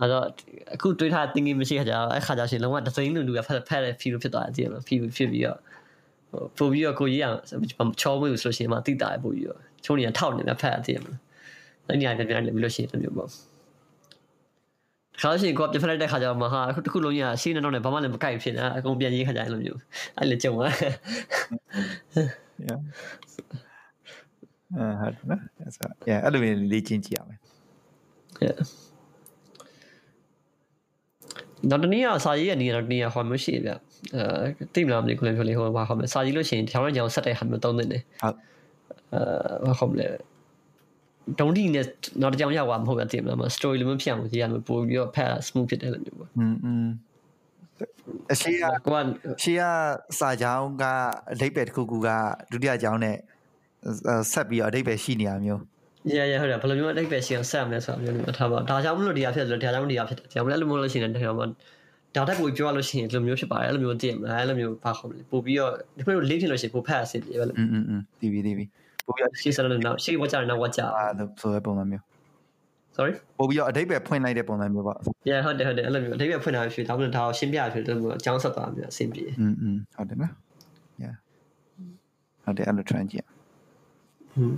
[0.00, 0.24] အဲ့တော့
[0.74, 5.58] အခုတွေးထား thinking မရှိခါကြတော့အဲ့ခါကျရှင်လုံးဝ design လူလူကဖတ်ဖတ်တဲ့ feel ဖြစ်သွားတယ်ကြည့်ရမလား feel ဖြစ်ပြီးတော့
[6.56, 7.38] ဟိုပို့ပြီးတော့ကိုကြီးအောင်
[8.00, 11.20] ချောမွေးလို့ဆိုရှင်မှတိတာပို့ပြီးတော့ချုံနေထောက်နေတာဖတ်ရကြည့်ရမလား
[11.86, 13.28] အဲ့ဒီအရင်ပြန်ပြန်ပြီးလို့ရှိရင်တမျိုးပေါ့
[15.20, 19.80] ခါရှင်ကိုပြဖက်လိုက်တဲ့ခါကျတော့မဟာအခုတစ်ခုလုံးကြီးကရှင်းနေတော့လည်းဘာမှလည်းမကိုက်ဖြစ်နေတာအကုန်ပြန်ရေးခါကြအဲ့လိုမျိုး
[20.18, 20.72] အဲ့လေကြုံသွား
[22.66, 22.78] yeah
[24.76, 27.38] အာဟုတ်တယ်နော်အဲ့ဆို yeah အဲ့လိုမျိုးလေ့ကျင့်ကြည့်ရမယ်
[31.70, 33.72] နောက်တနည်းကစာရေးရနေတော့တနည်းကဟောမျိုးရှိတယ်ဗျ
[34.16, 38.36] အဲသိမလားမသိဘူးလည်းပြောလေဟိုဘာဟောမလဲစာရေးလို့ရှိရင်ဒီထောင်ရကြောင်ဆက်တဲ့ဟာမျိုးသုံးသင့်တယ်ဟုတ်
[39.12, 40.06] အဲဘာဟောမလဲ
[41.39, 41.85] ဒုံဒီနဲ့
[42.21, 46.87] နောက်တစ်ကြောင်ရောက်သွားမဟုတ်ဘူးသိမလားမ story လိုမျိုးဖြစ်အောင်ရေးရမယ်ပို့ပြီးတော့ဖတ် smooth ဖြစ်တယ်လို့မျိုးပေါ့ อืมอืม
[48.31, 49.05] အရှိက ကိုက
[49.41, 49.63] ရှေးက
[50.19, 50.83] စာကြောင်းက
[51.33, 52.09] အဓိပ္ပာယ်တစ်ခုခုက
[52.51, 53.15] ဒုတိယကြောင်းနဲ့
[54.31, 55.61] ဆက်ပြီးတော့အဓိပ္ပာယ်ရှိနေရမျိုး
[56.15, 61.43] ရရဟုတ်တယ်ဘယ်လိုမျိုးအတိတ်ပဲရှင်းဆက်မလဲဆိုတာမျိုးမျိုးထားပါဒါကြောင့်မလို့ဒီဟာဖြစ်တယ်ဒါကြောင့်ဒီဟာဖြစ်တယ်ဒါကြောင့်လည်းလို့မလို့ရှိရင်ဒါမှ
[62.15, 68.69] ဒါတက်ပိုပြောရလို့ရှိရင်ဒီလိုမျိုးဖြစ်ပါတယ်အဲ့လိုမျိုးသိရမလားအဲ့လိုမျိုးဘာခေါ်မလဲပို့ပြီးတော့ဒီလိုလေးဖြစ်လို့ရှိရင်ပို့ဖတ်အဆင်ပြေပဲလို့ อืมอืมอืมတီးပြီးတီးပြီး
[69.05, 72.03] ပို့ပြီးတော့ ရှေ့ဆက်လို့နောက်ရှေ့ဝတ်ကြတယ်နောက်ဝတ်ကြ အဲ့လိုဆိုတဲ့ပုံစံမျိုး
[72.97, 74.97] sorry ပို့ပြီးတော့အဓိပ္ပာယ်ဖွင့်လိုက်တဲ့ပုံစံမျိုးပေါ့
[75.29, 80.33] yeah ဟုတ်တယ်ဟုတ်တယ်အဲ့လိုမျိုးအဓိပ္ပာယ်ဖွင့်တာဖြစ်ဒါမှမဟုတ်ဒါကိုရှင်းပြဖြစ်တယ်လို့အကြောင်းဆက်သွားမျိုးအဆင်ပြေ อืมอืมဟုတ်တယ်နော်
[81.03, 81.15] yeah
[82.43, 83.25] ဟုတ်တယ်အဲ့လို trend ကြည့်
[84.33, 84.57] ဟွန်း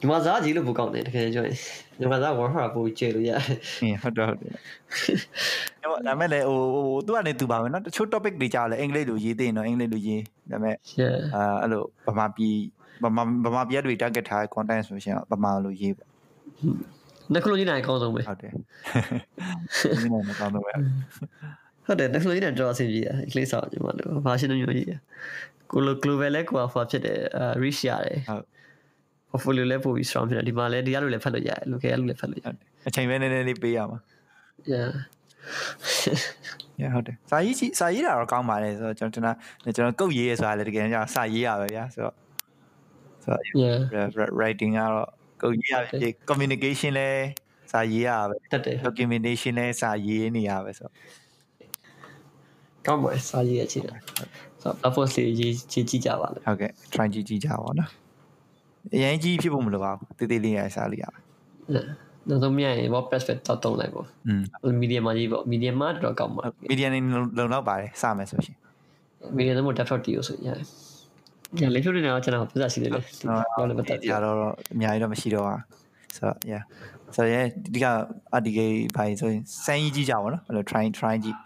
[0.00, 1.56] ဒီမှာစားကြီးလို့ပိုကောင်းတယ်တကယ်ကြောရင်
[2.00, 3.38] ဒီမှာစားဝါဟာပိုကျေလို့ရတယ်
[3.82, 12.56] အင်းဟုတ်တယ်ဟုတ်တယ်အဲ့ဒါမဲ့လေဟိုဟိုသူကနေသူပါမယ်နော်တချို့ topic တွေကြာလဲအင်္ဂလိပ်လိုရေးသိရင်တော့အင်္ဂလိပ်လိုရေးဒါပေမဲ့ yeah အာအဲ့လိုဗမာပြည်
[13.03, 16.09] ဗမာဗမာပြည်တွေ target ထားတဲ့ content ဆိုရှင်ဗမာလိုရေးပေါ့
[17.33, 18.51] နှစ်ခုလုံးကြီးနိုင်အကောင်းဆုံးပဲဟုတ်တယ်
[20.01, 20.73] ဒီနေ့မကောင်းတော့ပဲ
[21.85, 24.87] ဟုတ်တယ်နှစ်ခုလုံးကြီးနိုင်တော့အဆင်ပြေတယ်ကလေးဆောင်ညီမတို့ဘာရှင်းလို့မျိုးကြီး
[25.71, 28.45] ကိုလို global လဲကိုကဖာဖြစ်တယ်အဲ reach ရတယ်ဟုတ်
[29.29, 32.55] portfolio လဲပို့ပြီး strong ဖြစ်တယ်ဒီမှာလဲဒီရလို့လည်းဖတ်လို့ရတယ် local လို့လည်းဖတ်လို့ရတယ်
[32.87, 33.99] အချိန်ပဲနည်းနည်းလေးပေးရမှာ
[34.71, 34.89] yeah။
[36.81, 39.35] Yeah ဟုတ်တယ်။စာရေးကြည့်စာရေးတာတော့ကောင်းပါလေဆိုတော့ကျွန်တော်
[39.75, 42.15] ကျွန်တော်ကုတ်ရေးရဆိုတာလည်းတကယ်ကြောင့်စာရေးရပဲဗျာဆိုတော့
[43.23, 43.77] ဆိုတော့ yeah
[44.39, 45.07] writing ကတော့
[45.41, 47.09] ကုတ်ရေးရပြီ communication လဲ
[47.71, 50.93] စာရေးရပဲတက်တယ် documentation လဲစာရေးနေရပဲဆိုတော့
[52.85, 53.99] ကောင်းပါစာရေးရချင်တယ်
[54.61, 57.89] ဆိုတော့ platform လေးရေးကြည့်ကြည့်ကြပါလို့ဟုတ်ကဲ့ try ကြည့်ကြည့်ကြပါဦးနော်။
[58.93, 61.19] အရင်ကြီးဖြစ်ဖို့မလိုပါဘူး။တေးသေးလေးရစာလေးရပါ
[62.29, 64.41] နောက်ဆုံးမြန်ရင် WordPress ပဲတောက်တုံးလိုက်ပေါ့။อืม
[64.81, 66.99] medium မှာရေးပေါ့ medium မှာတော့ကောင်းပါ media နေ
[67.37, 68.57] လုံလောက်ပါတယ်စမယ်ဆိုရှင်
[69.37, 70.67] medium တော့ desktop တီးလို့ဆိုရတယ်။
[71.57, 72.99] ညာလေးဖြုတ်နေတော့ကျွန်တော်ပြဿနာရှိတယ်လေ။
[73.57, 74.35] တော့လည်းမတက်။ဒီကတော့
[74.73, 75.55] အများကြီးတော့မရှိတော့ပါ။
[76.15, 76.63] ဆိုတော့ yeah
[77.15, 77.85] ဆိုတော့ဒီက
[78.37, 81.37] article ဘာဆိုရင်စမ်းကြီးကြည့်ကြပါတော့။အဲ့လို try try ကြည့်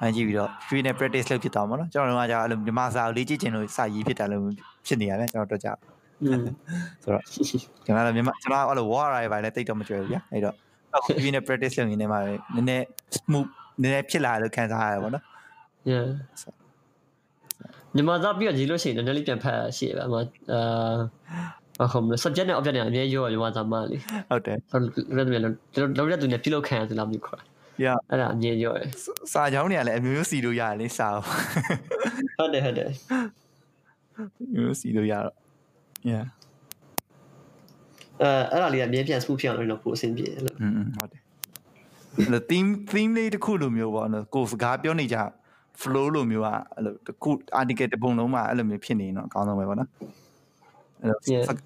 [0.00, 4.42] အဲကြည့်ပြီးတော့ free နဲ့ practice လုပ်ဖြစ်သွားမှာနော်ကျွန်တော်တို့ကကြာအဲ့လိုမြန်မာစာကိုလေ့ကျင့်ခြင်းလို့စာရေးဖြစ်တာလို့
[4.86, 5.72] ဖြစ်နေရတယ်ကျွန်တော်တို့ကြာ
[6.22, 6.44] อืม
[7.02, 7.22] ဆိုတော့
[7.84, 10.54] ကျွန်တော်လည်းမြန်မာကျွန်တော်အဲ့လို war ရိုင်ပိုင်းလည်းတိတ်တော့မကြွယ်ဘူးဗျာအဲ့တော့
[10.96, 12.20] အခု free နဲ့ practice လုပ်ရင်းနဲ့မှာ
[12.54, 12.84] နည်းနည်း
[13.16, 13.48] smooth
[13.80, 15.24] နည်းနည်းဖြစ်လာတယ်လို့ခံစားရတယ်ပေါ့နော်
[15.90, 16.06] yeah
[17.96, 20.20] ညီမသားပြီးတော့ရေးလို့ရှိရင်လည်းလေးပြန်ဖတ်ရှိရပါမှာ
[21.80, 24.78] အာဟုတ်မလား subject နဲ့ object နဲ့အများကြီးရောညီမသားမလေးဟုတ်တယ်ဆို
[25.16, 27.40] တော့လည်းလောက်ရက်သူနဲ့ပြုလုပ်ခံရသလားမျိုးခေါ်
[27.84, 28.88] yeah အဲ့ဒါအမြင်ရောရယ်
[29.32, 31.22] စာကြောင်းတွေကလည်းအမျိုးမျိုးစီလို့ရတယ်လေစာကို
[32.38, 32.88] ဟုတ်တယ်ဟုတ်တယ်
[34.52, 35.36] အမျိုးမျိုးစီလို့ရတော့
[36.12, 36.24] yeah
[38.22, 41.20] အဲအဲ့ဒါလေးကအမြင်ပြန် smooth ဖြစ်အောင်လို့တော့ပိုအဆင်ပြေတယ်လို့อืมဟုတ်တယ်
[42.16, 45.18] အဲ့လို theme theme လေးတစ်ခုလိုမျိုးပေါ့နော်ကိုယ်စကားပြောနေကြ
[45.81, 49.89] flow လိုမျိုးอ่ะအဲ့လိုတစ်ခု article တစ်ပုံလုံးမှာအဲ့လိုမျိုးဖြစ်နေတော့အကောင်းဆုံးပဲပေါ့နော်
[51.01, 51.17] အဲ့လို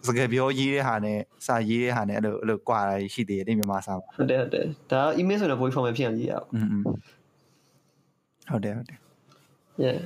[0.08, 6.82] စကားပြောရေးတဲ့ဟာနဲ့စာရေးတဲ့ဟာနဲ့အဲ့လိုအဲ့လိုကွာတာရှိသေးတယ်ဒီမြန်မာစာမှာ ဟုတ်တယ်ဟုတ်တယ်ဒါ email ဆိုတော့ပို format ဖြစ်အောင်ရေးရအောင် อืม
[8.50, 9.00] ဟုတ်တယ်ဟုတ်တယ်
[9.84, 9.98] yeah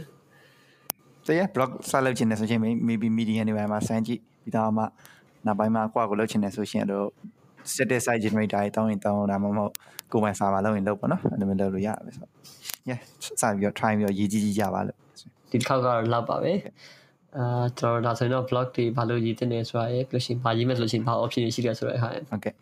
[1.28, 4.84] တဲ့ blog စလုပ်ချင်တယ်ဆိုရင် maybe media တွေမှာစမ်းကြည့်ပြီးတော့မှ
[5.46, 7.04] နောက်ပိုင်းမှာကိုယ့်ကိုလုပ်ချင်တယ်ဆိုရှင်အဲ့လို
[7.73, 9.73] static site generator တွေတောင်းရင်တောင်းဒါမှမဟုတ်
[10.13, 12.33] ကိုယ်ပိုင် server လုပ်ရင်လုပ်ပေါ့နော်အဲ့လိုမျိုးလုပ်လို့ရတယ်ဆိုတော့
[12.89, 13.01] yeah
[13.41, 14.97] စပြီးတော့ try ပြီးတော့ရေးကြည့်ကြည့်ကြပါလို့
[15.51, 16.53] ဒီတစ်ခေါက်ကတော့လောက်ပါပဲ
[17.37, 22.55] အာကျွန်တော်ဒါဆိုရင်တော့ blog တွေဘာလို့ရေးတင်နေဆိုတာရယ်ပြီးလို့ရှိရင်ဘာရေးမယ်ဆိုလို့ရှိရင်ဘာ option တွေရှိလဲဆိုတဲ့ဟာရယ်ဟုတ်ကဲ့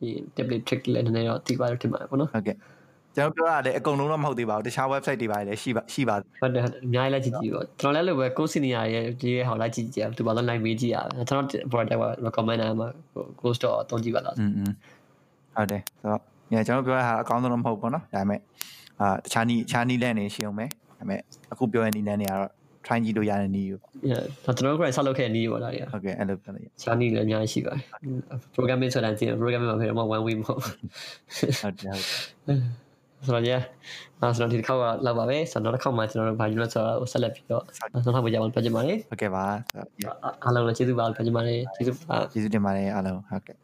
[0.00, 2.56] ဒီ template trick လည်းနည်းနည်းတော့သိပါလို့ထင်ပါတယ်ပေါ့နော်ဟုတ်ကဲ့
[3.15, 12.87] ကျွန်တော်ပြောရတယ်အကုန်လုံးတော့မဟုတ်သေးပါဘူးတခြား website တွေပါလည်းရှိပါရှိပါ ဟုတ်တယ်ဟုတ်တယ်အများကြီးလိုက်ကြည့်ကြည့်ပေါ့ကျွန်တော်လည်းလိုပဲ course senior ရဲ့ဒီရဲ့ဟောလိုက်ကြည့်ကြည့်သူဘာလို့ line မေးကြည့်ရအောင်ကျွန်တော် product က recommend နာမှာ
[13.41, 14.71] course တော့အသုံးကြည့်ပါလား อืมอืม
[15.55, 18.39] ဟုတ်တယ်ဆိုတော့ညကျွန်တော်ပြောရတာအကောင်းဆုံးတော့မဟုတ်ဘူးเนาะဒါပေမဲ့
[19.01, 21.19] အာတခြားနီးတခြားနီးလန့်နေရှိအောင်ပဲဒါပေမဲ့
[21.51, 22.51] အခုပြောရတဲ့နီးလန့်တွေကတော့
[22.85, 27.83] try ကြည့်လို့ရတဲ့နီးပေါ့ yeah ဒါကျွန်တော်တို့ကဆက်လုပ်ခဲ့နေပါလားညာ ဟုတ်ကဲ့အဲ့လိုပြောလိုက် ချာနီလည်းအများကြီးရှိပါတယ်
[28.55, 32.59] programming ဆိုတာသိတယ် programming မှာဖြစ်တော့ one way မဟုတ် ဟုတ်တယ်ဟုတ်တယ်
[33.26, 33.62] ဆိုတော့ yeah
[34.20, 43.56] အဲ့ဆိုတော့ဒီတစ်ခေါက်ကလောက်ပါပဲဆိုတော့နောက်တစ်ခေါက်မှကျွန်တော်တို့ဘာယူလဲဆိုတော့ဆက်လက်ပြီးတော့နောက်တစ်ခေါက်မှကြာအောင်ပြောချင်ပါတယ်ဟုတ်ကဲ့ပါဆိုတော့အားလုံးလည်းကျေးဇူးပါပြောချင်ပါတယ်ကျေးဇူးပါကျေးဇူးတင်ပါတယ်အားလုံးဟုတ်ကဲ့